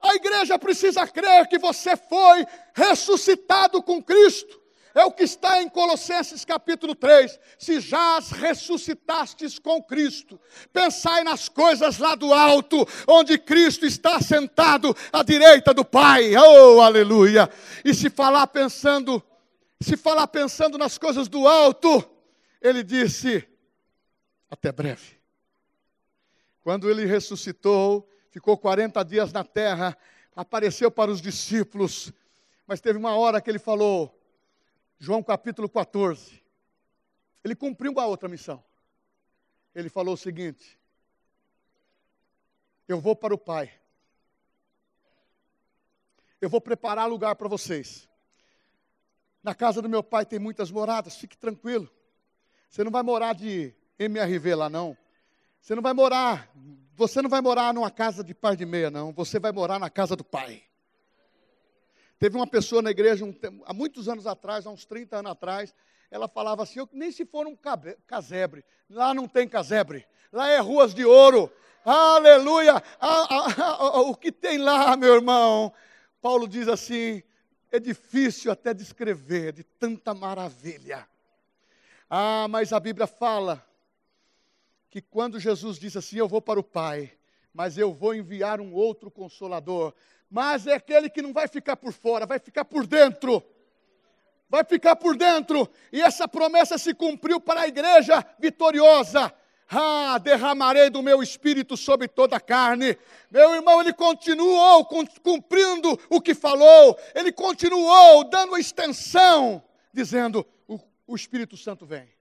A 0.00 0.14
igreja 0.14 0.58
precisa 0.58 1.06
crer 1.06 1.48
que 1.48 1.58
você 1.58 1.96
foi 1.96 2.46
ressuscitado 2.74 3.82
com 3.82 4.02
Cristo. 4.02 4.63
É 4.94 5.04
o 5.04 5.10
que 5.10 5.24
está 5.24 5.60
em 5.60 5.68
Colossenses 5.68 6.44
capítulo 6.44 6.94
3. 6.94 7.40
Se 7.58 7.80
já 7.80 8.20
ressuscitastes 8.20 9.58
com 9.58 9.82
Cristo, 9.82 10.40
pensai 10.72 11.24
nas 11.24 11.48
coisas 11.48 11.98
lá 11.98 12.14
do 12.14 12.32
alto, 12.32 12.86
onde 13.08 13.36
Cristo 13.36 13.84
está 13.84 14.20
sentado 14.20 14.96
à 15.12 15.24
direita 15.24 15.74
do 15.74 15.84
Pai. 15.84 16.36
Oh, 16.36 16.80
aleluia! 16.80 17.50
E 17.84 17.92
se 17.92 18.08
falar 18.08 18.46
pensando, 18.46 19.20
se 19.80 19.96
falar 19.96 20.28
pensando 20.28 20.78
nas 20.78 20.96
coisas 20.96 21.26
do 21.26 21.48
alto, 21.48 22.08
ele 22.62 22.84
disse: 22.84 23.44
até 24.48 24.70
breve. 24.70 25.18
Quando 26.62 26.88
ele 26.88 27.04
ressuscitou, 27.04 28.08
ficou 28.30 28.56
40 28.56 29.04
dias 29.04 29.32
na 29.32 29.42
terra, 29.42 29.98
apareceu 30.36 30.88
para 30.88 31.10
os 31.10 31.20
discípulos, 31.20 32.12
mas 32.64 32.80
teve 32.80 32.96
uma 32.96 33.16
hora 33.16 33.40
que 33.40 33.50
ele 33.50 33.58
falou: 33.58 34.16
João 35.04 35.22
capítulo 35.22 35.68
14. 35.68 36.42
Ele 37.44 37.54
cumpriu 37.54 37.92
uma 37.92 38.06
outra 38.06 38.26
missão. 38.26 38.64
Ele 39.74 39.90
falou 39.90 40.14
o 40.14 40.16
seguinte: 40.16 40.80
Eu 42.88 42.98
vou 42.98 43.14
para 43.14 43.34
o 43.34 43.38
Pai. 43.38 43.70
Eu 46.40 46.48
vou 46.48 46.58
preparar 46.58 47.06
lugar 47.06 47.36
para 47.36 47.48
vocês. 47.48 48.08
Na 49.42 49.54
casa 49.54 49.82
do 49.82 49.90
meu 49.90 50.02
pai 50.02 50.24
tem 50.24 50.38
muitas 50.38 50.70
moradas, 50.70 51.16
fique 51.16 51.36
tranquilo. 51.36 51.90
Você 52.70 52.82
não 52.82 52.90
vai 52.90 53.02
morar 53.02 53.34
de 53.34 53.74
MRV 53.98 54.54
lá, 54.54 54.70
não. 54.70 54.96
Você 55.60 55.74
não 55.74 55.82
vai 55.82 55.92
morar, 55.92 56.50
você 56.94 57.20
não 57.20 57.28
vai 57.28 57.42
morar 57.42 57.74
numa 57.74 57.90
casa 57.90 58.24
de 58.24 58.34
par 58.34 58.56
de 58.56 58.64
meia, 58.64 58.90
não. 58.90 59.12
Você 59.12 59.38
vai 59.38 59.52
morar 59.52 59.78
na 59.78 59.90
casa 59.90 60.16
do 60.16 60.24
Pai. 60.24 60.64
Teve 62.24 62.38
uma 62.38 62.46
pessoa 62.46 62.80
na 62.80 62.90
igreja 62.90 63.22
um, 63.22 63.34
há 63.66 63.74
muitos 63.74 64.08
anos 64.08 64.26
atrás, 64.26 64.66
há 64.66 64.70
uns 64.70 64.86
30 64.86 65.18
anos 65.18 65.32
atrás, 65.32 65.74
ela 66.10 66.26
falava 66.26 66.62
assim: 66.62 66.78
eu, 66.78 66.88
nem 66.90 67.12
se 67.12 67.26
for 67.26 67.46
um 67.46 67.54
casebre, 68.06 68.64
lá 68.88 69.12
não 69.12 69.28
tem 69.28 69.46
casebre, 69.46 70.06
lá 70.32 70.48
é 70.48 70.58
ruas 70.58 70.94
de 70.94 71.04
ouro. 71.04 71.52
Aleluia! 71.84 72.82
O 74.06 74.14
que 74.14 74.32
tem 74.32 74.56
lá, 74.56 74.96
meu 74.96 75.16
irmão? 75.16 75.70
Paulo 76.22 76.48
diz 76.48 76.66
assim: 76.66 77.22
é 77.70 77.78
difícil 77.78 78.50
até 78.50 78.72
descrever 78.72 79.52
de 79.52 79.62
tanta 79.62 80.14
maravilha. 80.14 81.06
Ah, 82.08 82.46
mas 82.48 82.72
a 82.72 82.80
Bíblia 82.80 83.06
fala 83.06 83.62
que 84.88 85.02
quando 85.02 85.38
Jesus 85.38 85.78
disse 85.78 85.98
assim: 85.98 86.16
Eu 86.16 86.26
vou 86.26 86.40
para 86.40 86.58
o 86.58 86.64
Pai, 86.64 87.12
mas 87.52 87.76
eu 87.76 87.92
vou 87.92 88.14
enviar 88.14 88.62
um 88.62 88.72
outro 88.72 89.10
consolador, 89.10 89.92
mas 90.34 90.66
é 90.66 90.74
aquele 90.74 91.08
que 91.08 91.22
não 91.22 91.32
vai 91.32 91.46
ficar 91.46 91.76
por 91.76 91.92
fora, 91.92 92.26
vai 92.26 92.40
ficar 92.40 92.64
por 92.64 92.88
dentro. 92.88 93.40
Vai 94.50 94.64
ficar 94.64 94.96
por 94.96 95.16
dentro, 95.16 95.70
e 95.92 96.02
essa 96.02 96.26
promessa 96.26 96.76
se 96.76 96.92
cumpriu 96.92 97.38
para 97.40 97.60
a 97.60 97.68
igreja 97.68 98.24
vitoriosa. 98.40 99.32
Ah, 99.70 100.18
derramarei 100.18 100.90
do 100.90 101.04
meu 101.04 101.22
espírito 101.22 101.76
sobre 101.76 102.08
toda 102.08 102.34
a 102.34 102.40
carne. 102.40 102.98
Meu 103.30 103.54
irmão, 103.54 103.80
ele 103.80 103.92
continuou 103.92 104.84
cumprindo 105.22 105.96
o 106.10 106.20
que 106.20 106.34
falou, 106.34 106.98
ele 107.14 107.30
continuou 107.30 108.24
dando 108.24 108.58
extensão, 108.58 109.62
dizendo: 109.92 110.44
o, 110.66 110.80
o 111.06 111.14
Espírito 111.14 111.56
Santo 111.56 111.86
vem. 111.86 112.12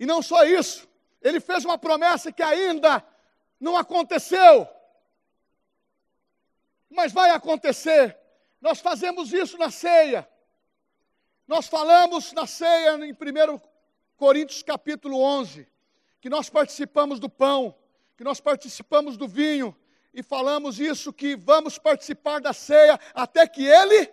E 0.00 0.06
não 0.06 0.22
só 0.22 0.42
isso, 0.44 0.88
ele 1.20 1.38
fez 1.38 1.66
uma 1.66 1.76
promessa 1.76 2.32
que 2.32 2.42
ainda 2.42 3.04
não 3.60 3.76
aconteceu, 3.76 4.66
mas 6.90 7.12
vai 7.12 7.30
acontecer. 7.30 8.16
Nós 8.60 8.80
fazemos 8.80 9.32
isso 9.32 9.56
na 9.56 9.70
ceia. 9.70 10.28
Nós 11.46 11.66
falamos 11.66 12.32
na 12.32 12.46
ceia 12.46 12.94
em 13.04 13.12
1 13.12 13.60
Coríntios 14.16 14.62
capítulo 14.62 15.20
11, 15.22 15.66
que 16.20 16.28
nós 16.28 16.50
participamos 16.50 17.20
do 17.20 17.28
pão, 17.28 17.74
que 18.16 18.24
nós 18.24 18.40
participamos 18.40 19.16
do 19.16 19.28
vinho, 19.28 19.76
e 20.12 20.22
falamos 20.22 20.80
isso 20.80 21.12
que 21.12 21.36
vamos 21.36 21.78
participar 21.78 22.40
da 22.40 22.52
ceia 22.52 22.98
até 23.14 23.46
que 23.46 23.64
ele 23.64 24.12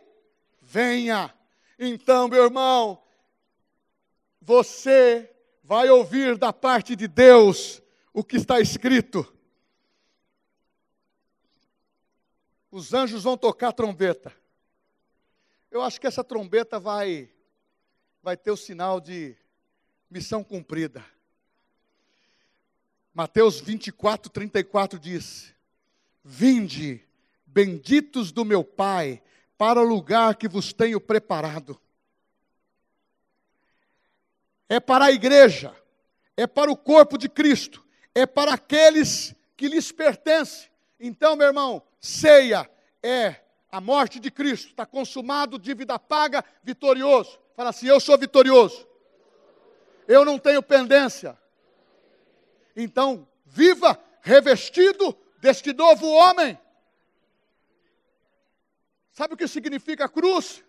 venha. 0.62 1.34
Então, 1.80 2.28
meu 2.28 2.44
irmão, 2.44 3.02
você 4.40 5.34
vai 5.64 5.90
ouvir 5.90 6.38
da 6.38 6.54
parte 6.54 6.96
de 6.96 7.08
Deus 7.08 7.82
o 8.14 8.24
que 8.24 8.38
está 8.38 8.60
escrito. 8.60 9.35
Os 12.76 12.94
anjos 12.94 13.24
vão 13.24 13.38
tocar 13.38 13.72
trombeta. 13.72 14.36
Eu 15.72 15.82
acho 15.82 15.98
que 15.98 16.08
essa 16.08 16.26
trombeta 16.26 16.78
vai 16.78 17.32
vai 18.22 18.36
ter 18.36 18.52
o 18.52 18.58
sinal 18.58 19.00
de 19.00 19.34
missão 20.10 20.44
cumprida. 20.44 21.02
Mateus 23.14 23.62
24, 23.62 24.30
34 24.30 25.00
diz: 25.00 25.56
Vinde, 26.22 27.02
benditos 27.46 28.34
do 28.34 28.44
meu 28.44 28.62
Pai, 28.62 29.24
para 29.58 29.80
o 29.80 29.86
lugar 29.86 30.36
que 30.36 30.50
vos 30.50 30.74
tenho 30.74 31.00
preparado 31.00 31.80
é 34.68 34.82
para 34.82 35.06
a 35.06 35.12
igreja, 35.14 35.74
é 36.36 36.46
para 36.46 36.70
o 36.70 36.76
corpo 36.76 37.18
de 37.18 37.30
Cristo, 37.30 37.86
é 38.14 38.26
para 38.26 38.54
aqueles 38.54 39.34
que 39.56 39.70
lhes 39.70 39.94
pertencem. 39.94 40.70
Então, 41.00 41.38
meu 41.38 41.48
irmão, 41.48 41.82
ceia 42.06 42.70
é 43.02 43.42
a 43.72 43.82
morte 43.82 44.20
de 44.20 44.30
Cristo, 44.30 44.70
está 44.70 44.86
consumado, 44.86 45.60
dívida 45.60 45.98
paga, 45.98 46.46
vitorioso. 46.64 47.40
Fala 47.56 47.72
assim: 47.72 47.88
eu 47.88 48.00
sou 48.00 48.18
vitorioso, 48.18 48.88
eu 50.08 50.24
não 50.24 50.38
tenho 50.38 50.62
pendência. 50.62 51.38
Então, 52.76 53.28
viva 53.46 54.00
revestido 54.22 55.18
deste 55.40 55.74
novo 55.74 56.08
homem. 56.08 56.58
Sabe 59.12 59.34
o 59.34 59.38
que 59.38 59.48
significa 59.48 60.10
cruz? 60.10 60.64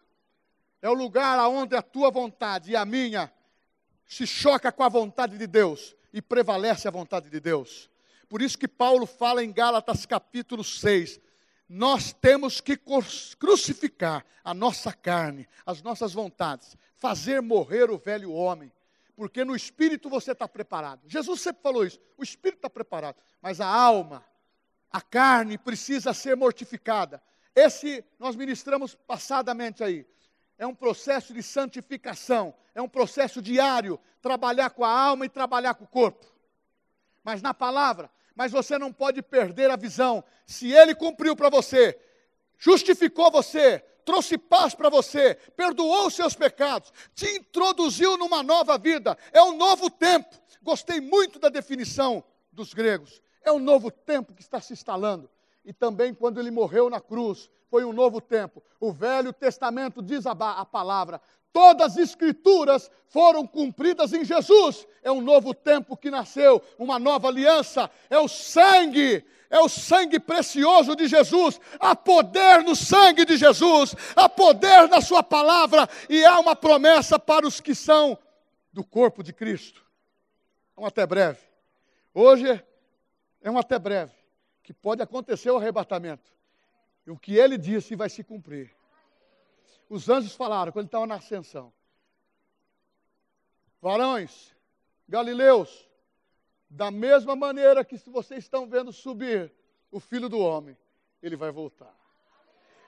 É 0.80 0.88
o 0.88 0.94
lugar 0.94 1.38
onde 1.48 1.74
a 1.74 1.82
tua 1.82 2.10
vontade 2.10 2.70
e 2.70 2.76
a 2.76 2.84
minha 2.84 3.32
se 4.06 4.26
choca 4.26 4.70
com 4.70 4.84
a 4.84 4.88
vontade 4.88 5.36
de 5.36 5.46
Deus 5.46 5.96
e 6.12 6.22
prevalece 6.22 6.86
a 6.86 6.92
vontade 6.92 7.28
de 7.28 7.40
Deus. 7.40 7.90
Por 8.28 8.40
isso 8.40 8.58
que 8.58 8.68
Paulo 8.68 9.06
fala 9.06 9.42
em 9.42 9.52
Gálatas 9.52 10.06
capítulo 10.06 10.62
6, 10.62 11.20
nós 11.68 12.12
temos 12.12 12.60
que 12.60 12.78
crucificar 13.38 14.24
a 14.44 14.54
nossa 14.54 14.92
carne, 14.92 15.48
as 15.64 15.82
nossas 15.82 16.12
vontades, 16.12 16.76
fazer 16.94 17.42
morrer 17.42 17.90
o 17.90 17.98
velho 17.98 18.32
homem, 18.32 18.72
porque 19.16 19.44
no 19.44 19.56
espírito 19.56 20.08
você 20.08 20.32
está 20.32 20.46
preparado. 20.46 21.02
Jesus 21.06 21.40
sempre 21.40 21.62
falou 21.62 21.84
isso: 21.84 22.00
o 22.16 22.22
espírito 22.22 22.58
está 22.58 22.70
preparado, 22.70 23.16
mas 23.40 23.60
a 23.60 23.66
alma, 23.66 24.24
a 24.90 25.00
carne 25.00 25.58
precisa 25.58 26.14
ser 26.14 26.36
mortificada. 26.36 27.22
Esse 27.54 28.04
nós 28.18 28.36
ministramos 28.36 28.94
passadamente 28.94 29.82
aí 29.82 30.06
é 30.58 30.66
um 30.66 30.74
processo 30.74 31.34
de 31.34 31.42
santificação, 31.42 32.54
é 32.74 32.80
um 32.80 32.88
processo 32.88 33.42
diário, 33.42 34.00
trabalhar 34.22 34.70
com 34.70 34.84
a 34.84 34.90
alma 34.90 35.26
e 35.26 35.28
trabalhar 35.28 35.74
com 35.74 35.84
o 35.84 35.88
corpo. 35.88 36.26
Mas 37.22 37.42
na 37.42 37.52
palavra, 37.52 38.10
mas 38.36 38.52
você 38.52 38.78
não 38.78 38.92
pode 38.92 39.22
perder 39.22 39.70
a 39.70 39.76
visão. 39.76 40.22
Se 40.46 40.70
ele 40.70 40.94
cumpriu 40.94 41.34
para 41.34 41.48
você, 41.48 41.98
justificou 42.58 43.30
você, 43.30 43.80
trouxe 44.04 44.36
paz 44.36 44.74
para 44.74 44.90
você, 44.90 45.34
perdoou 45.56 46.06
os 46.06 46.14
seus 46.14 46.34
pecados, 46.34 46.92
te 47.14 47.26
introduziu 47.36 48.16
numa 48.18 48.42
nova 48.42 48.78
vida, 48.78 49.16
é 49.32 49.42
um 49.42 49.56
novo 49.56 49.90
tempo. 49.90 50.36
Gostei 50.62 51.00
muito 51.00 51.38
da 51.38 51.48
definição 51.48 52.22
dos 52.52 52.74
gregos. 52.74 53.22
É 53.42 53.50
um 53.50 53.58
novo 53.58 53.90
tempo 53.90 54.34
que 54.34 54.42
está 54.42 54.60
se 54.60 54.72
instalando. 54.72 55.30
E 55.64 55.72
também 55.72 56.12
quando 56.14 56.38
ele 56.38 56.50
morreu 56.50 56.90
na 56.90 57.00
cruz, 57.00 57.50
foi 57.70 57.84
um 57.84 57.92
novo 57.92 58.20
tempo. 58.20 58.62
O 58.78 58.92
Velho 58.92 59.32
Testamento 59.32 60.02
diz 60.02 60.26
a, 60.26 60.32
a 60.32 60.64
palavra: 60.64 61.20
todas 61.56 61.92
as 61.92 61.96
escrituras 61.96 62.90
foram 63.08 63.46
cumpridas 63.46 64.12
em 64.12 64.22
Jesus. 64.22 64.86
É 65.02 65.10
um 65.10 65.22
novo 65.22 65.54
tempo 65.54 65.96
que 65.96 66.10
nasceu, 66.10 66.62
uma 66.78 66.98
nova 66.98 67.28
aliança. 67.28 67.90
É 68.10 68.18
o 68.18 68.28
sangue, 68.28 69.24
é 69.48 69.58
o 69.58 69.66
sangue 69.66 70.20
precioso 70.20 70.94
de 70.94 71.08
Jesus. 71.08 71.58
Há 71.80 71.96
poder 71.96 72.62
no 72.62 72.76
sangue 72.76 73.24
de 73.24 73.38
Jesus, 73.38 73.94
há 74.14 74.28
poder 74.28 74.86
na 74.90 75.00
Sua 75.00 75.22
palavra, 75.22 75.88
e 76.10 76.22
há 76.26 76.38
uma 76.38 76.54
promessa 76.54 77.18
para 77.18 77.46
os 77.46 77.58
que 77.58 77.74
são 77.74 78.18
do 78.70 78.84
corpo 78.84 79.22
de 79.22 79.32
Cristo. 79.32 79.82
É 80.76 80.80
um 80.82 80.84
até 80.84 81.06
breve. 81.06 81.40
Hoje 82.12 82.62
é 83.40 83.50
um 83.50 83.56
até 83.56 83.78
breve, 83.78 84.12
que 84.62 84.74
pode 84.74 85.00
acontecer 85.00 85.50
o 85.50 85.56
arrebatamento. 85.56 86.30
E 87.06 87.10
o 87.10 87.16
que 87.16 87.34
ele 87.34 87.56
disse 87.56 87.96
vai 87.96 88.10
se 88.10 88.22
cumprir. 88.22 88.76
Os 89.88 90.08
anjos 90.08 90.34
falaram 90.34 90.72
quando 90.72 90.84
ele 90.84 90.88
estava 90.88 91.06
na 91.06 91.16
ascensão: 91.16 91.72
Varões, 93.80 94.54
Galileus, 95.08 95.88
da 96.68 96.90
mesma 96.90 97.36
maneira 97.36 97.84
que 97.84 97.96
vocês 98.10 98.44
estão 98.44 98.66
vendo 98.66 98.92
subir 98.92 99.52
o 99.90 100.00
filho 100.00 100.28
do 100.28 100.38
homem, 100.38 100.76
ele 101.22 101.36
vai 101.36 101.50
voltar. 101.50 101.94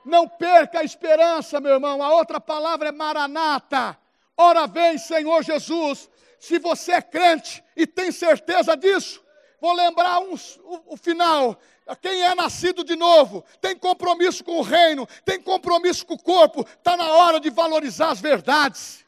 Não 0.05 0.29
perca 0.29 0.81
a 0.81 0.85
esperança, 0.85 1.61
meu 1.61 1.73
irmão. 1.73 2.03
A 2.03 2.15
outra 2.15 2.41
palavra 2.41 2.89
é 2.89 2.93
maranata. 2.93 3.99
Ora 4.37 4.67
vem, 4.67 4.97
Senhor 4.97 5.43
Jesus. 5.43 6.11
Se 6.39 6.59
você 6.59 6.93
é 6.93 7.03
crente 7.03 7.63
e 7.77 7.87
tem 7.87 8.13
certeza 8.13 8.77
disso, 8.77 9.23
vou 9.61 9.73
lembrar 9.73 10.21
uns, 10.21 10.57
o, 10.63 10.95
o 10.95 10.97
final. 10.97 11.59
Quem 12.01 12.23
é 12.23 12.35
nascido 12.35 12.85
de 12.85 12.97
novo, 12.97 13.45
tem 13.61 13.77
compromisso 13.77 14.45
com 14.45 14.59
o 14.59 14.63
reino, 14.63 15.07
tem 15.25 15.41
compromisso 15.41 16.05
com 16.05 16.15
o 16.15 16.23
corpo, 16.23 16.61
está 16.61 16.97
na 16.97 17.11
hora 17.13 17.41
de 17.41 17.51
valorizar 17.51 18.11
as 18.11 18.21
verdades. 18.21 19.05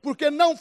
Porque 0.00 0.30
não, 0.30 0.58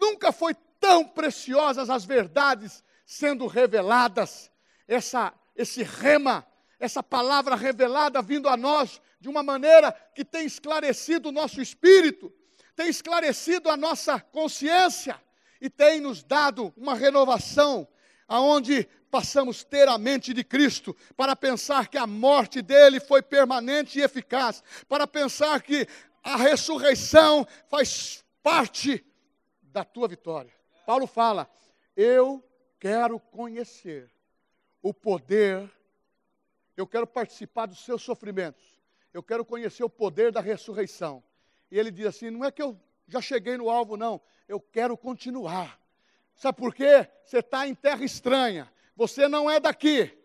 nunca 0.00 0.32
foi 0.32 0.54
tão 0.80 1.04
preciosas 1.04 1.88
as 1.90 2.04
verdades 2.04 2.82
sendo 3.04 3.46
reveladas. 3.46 4.50
Essa, 4.86 5.32
esse 5.54 5.82
rema, 5.82 6.46
essa 6.80 7.02
palavra 7.02 7.54
revelada 7.54 8.20
vindo 8.22 8.48
a 8.48 8.56
nós 8.56 9.00
de 9.20 9.28
uma 9.28 9.42
maneira 9.42 9.92
que 10.14 10.24
tem 10.24 10.46
esclarecido 10.46 11.28
o 11.28 11.32
nosso 11.32 11.60
espírito, 11.60 12.32
tem 12.74 12.88
esclarecido 12.88 13.68
a 13.68 13.76
nossa 13.76 14.20
consciência 14.20 15.20
e 15.60 15.68
tem 15.68 16.00
nos 16.00 16.22
dado 16.22 16.72
uma 16.76 16.94
renovação 16.94 17.88
aonde 18.28 18.86
passamos 19.10 19.64
ter 19.64 19.88
a 19.88 19.96
mente 19.96 20.34
de 20.34 20.44
Cristo, 20.44 20.94
para 21.16 21.34
pensar 21.34 21.88
que 21.88 21.96
a 21.96 22.06
morte 22.06 22.60
dele 22.60 23.00
foi 23.00 23.22
permanente 23.22 23.98
e 23.98 24.02
eficaz, 24.02 24.62
para 24.86 25.06
pensar 25.06 25.62
que 25.62 25.88
a 26.22 26.36
ressurreição 26.36 27.46
faz 27.68 28.22
parte 28.42 29.04
da 29.62 29.82
tua 29.82 30.06
vitória. 30.06 30.52
Paulo 30.84 31.06
fala: 31.06 31.50
Eu 31.96 32.44
quero 32.78 33.18
conhecer 33.18 34.10
o 34.82 34.92
poder, 34.92 35.70
eu 36.76 36.86
quero 36.86 37.06
participar 37.06 37.66
dos 37.66 37.84
seus 37.84 38.02
sofrimentos, 38.02 38.62
eu 39.12 39.22
quero 39.22 39.44
conhecer 39.44 39.82
o 39.82 39.90
poder 39.90 40.30
da 40.30 40.40
ressurreição. 40.40 41.22
E 41.70 41.78
ele 41.78 41.90
diz 41.90 42.06
assim: 42.06 42.30
não 42.30 42.44
é 42.44 42.50
que 42.50 42.62
eu 42.62 42.78
já 43.06 43.20
cheguei 43.20 43.56
no 43.56 43.70
alvo, 43.70 43.96
não, 43.96 44.20
eu 44.46 44.60
quero 44.60 44.96
continuar. 44.96 45.77
Sabe 46.38 46.56
por 46.56 46.72
quê? 46.72 47.08
Você 47.24 47.40
está 47.40 47.66
em 47.66 47.74
terra 47.74 48.04
estranha, 48.04 48.72
você 48.94 49.26
não 49.26 49.50
é 49.50 49.58
daqui, 49.58 50.16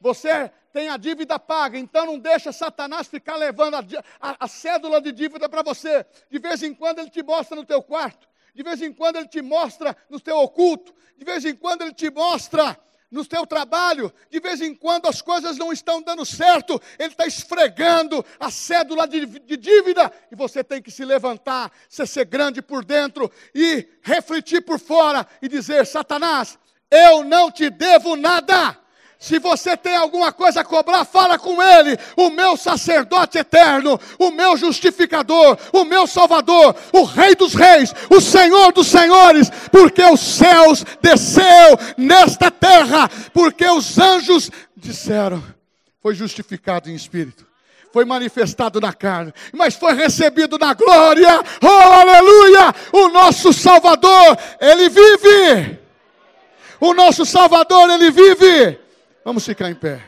você 0.00 0.50
tem 0.72 0.88
a 0.88 0.96
dívida 0.96 1.38
paga, 1.38 1.78
então 1.78 2.04
não 2.06 2.18
deixa 2.18 2.50
Satanás 2.50 3.06
ficar 3.06 3.36
levando 3.36 3.76
a, 3.76 3.84
a, 4.20 4.44
a 4.44 4.48
cédula 4.48 5.00
de 5.00 5.12
dívida 5.12 5.48
para 5.48 5.62
você. 5.62 6.04
De 6.28 6.40
vez 6.40 6.64
em 6.64 6.74
quando 6.74 6.98
ele 6.98 7.08
te 7.08 7.22
mostra 7.22 7.54
no 7.54 7.64
teu 7.64 7.80
quarto, 7.80 8.28
de 8.52 8.64
vez 8.64 8.82
em 8.82 8.92
quando 8.92 9.16
ele 9.16 9.28
te 9.28 9.40
mostra 9.40 9.96
no 10.08 10.18
teu 10.18 10.38
oculto, 10.38 10.92
de 11.16 11.24
vez 11.24 11.44
em 11.44 11.54
quando 11.54 11.82
ele 11.82 11.94
te 11.94 12.10
mostra 12.10 12.76
no 13.10 13.24
teu 13.24 13.46
trabalho, 13.46 14.12
de 14.30 14.38
vez 14.38 14.60
em 14.60 14.74
quando 14.74 15.06
as 15.06 15.20
coisas 15.20 15.56
não 15.58 15.72
estão 15.72 16.00
dando 16.00 16.24
certo, 16.24 16.80
ele 16.98 17.10
está 17.10 17.26
esfregando 17.26 18.24
a 18.38 18.50
cédula 18.50 19.06
de, 19.06 19.26
de, 19.26 19.56
dívida, 19.56 20.12
e 20.30 20.36
você 20.36 20.62
tem 20.62 20.80
que 20.80 20.90
se 20.90 21.04
levantar, 21.04 21.72
ser, 21.88 22.06
ser 22.06 22.24
grande 22.24 22.62
por 22.62 22.84
dentro 22.84 23.30
e 23.54 23.88
refletir 24.02 24.62
por 24.62 24.78
fora 24.78 25.26
e 25.42 25.48
dizer: 25.48 25.84
Satanás, 25.86 26.58
eu 26.90 27.24
não 27.24 27.50
te 27.50 27.68
devo 27.68 28.16
nada. 28.16 28.79
Se 29.20 29.38
você 29.38 29.76
tem 29.76 29.94
alguma 29.94 30.32
coisa 30.32 30.62
a 30.62 30.64
cobrar, 30.64 31.04
fala 31.04 31.38
com 31.38 31.62
ele, 31.62 31.98
o 32.16 32.30
meu 32.30 32.56
sacerdote 32.56 33.36
eterno, 33.36 34.00
o 34.18 34.30
meu 34.30 34.56
justificador, 34.56 35.58
o 35.74 35.84
meu 35.84 36.06
salvador, 36.06 36.74
o 36.90 37.02
rei 37.04 37.34
dos 37.34 37.52
reis, 37.52 37.94
o 38.08 38.18
senhor 38.18 38.72
dos 38.72 38.86
senhores, 38.86 39.50
porque 39.70 40.02
os 40.02 40.20
céus 40.20 40.82
desceu 41.02 41.78
nesta 41.98 42.50
terra, 42.50 43.10
porque 43.34 43.66
os 43.66 43.98
anjos 43.98 44.50
disseram, 44.74 45.44
foi 46.02 46.14
justificado 46.14 46.88
em 46.88 46.94
espírito 46.94 47.46
foi 47.92 48.04
manifestado 48.04 48.80
na 48.80 48.92
carne, 48.92 49.34
mas 49.52 49.74
foi 49.74 49.94
recebido 49.94 50.56
na 50.56 50.72
glória. 50.74 51.40
Oh, 51.60 51.66
aleluia! 51.66 52.72
O 52.92 53.08
nosso 53.08 53.52
Salvador, 53.52 54.38
ele 54.60 54.88
vive. 54.88 55.76
O 56.80 56.94
nosso 56.94 57.26
Salvador, 57.26 57.90
ele 57.90 58.12
vive. 58.12 58.78
Vamos 59.24 59.44
ficar 59.44 59.70
em 59.70 59.74
pé. 59.74 60.02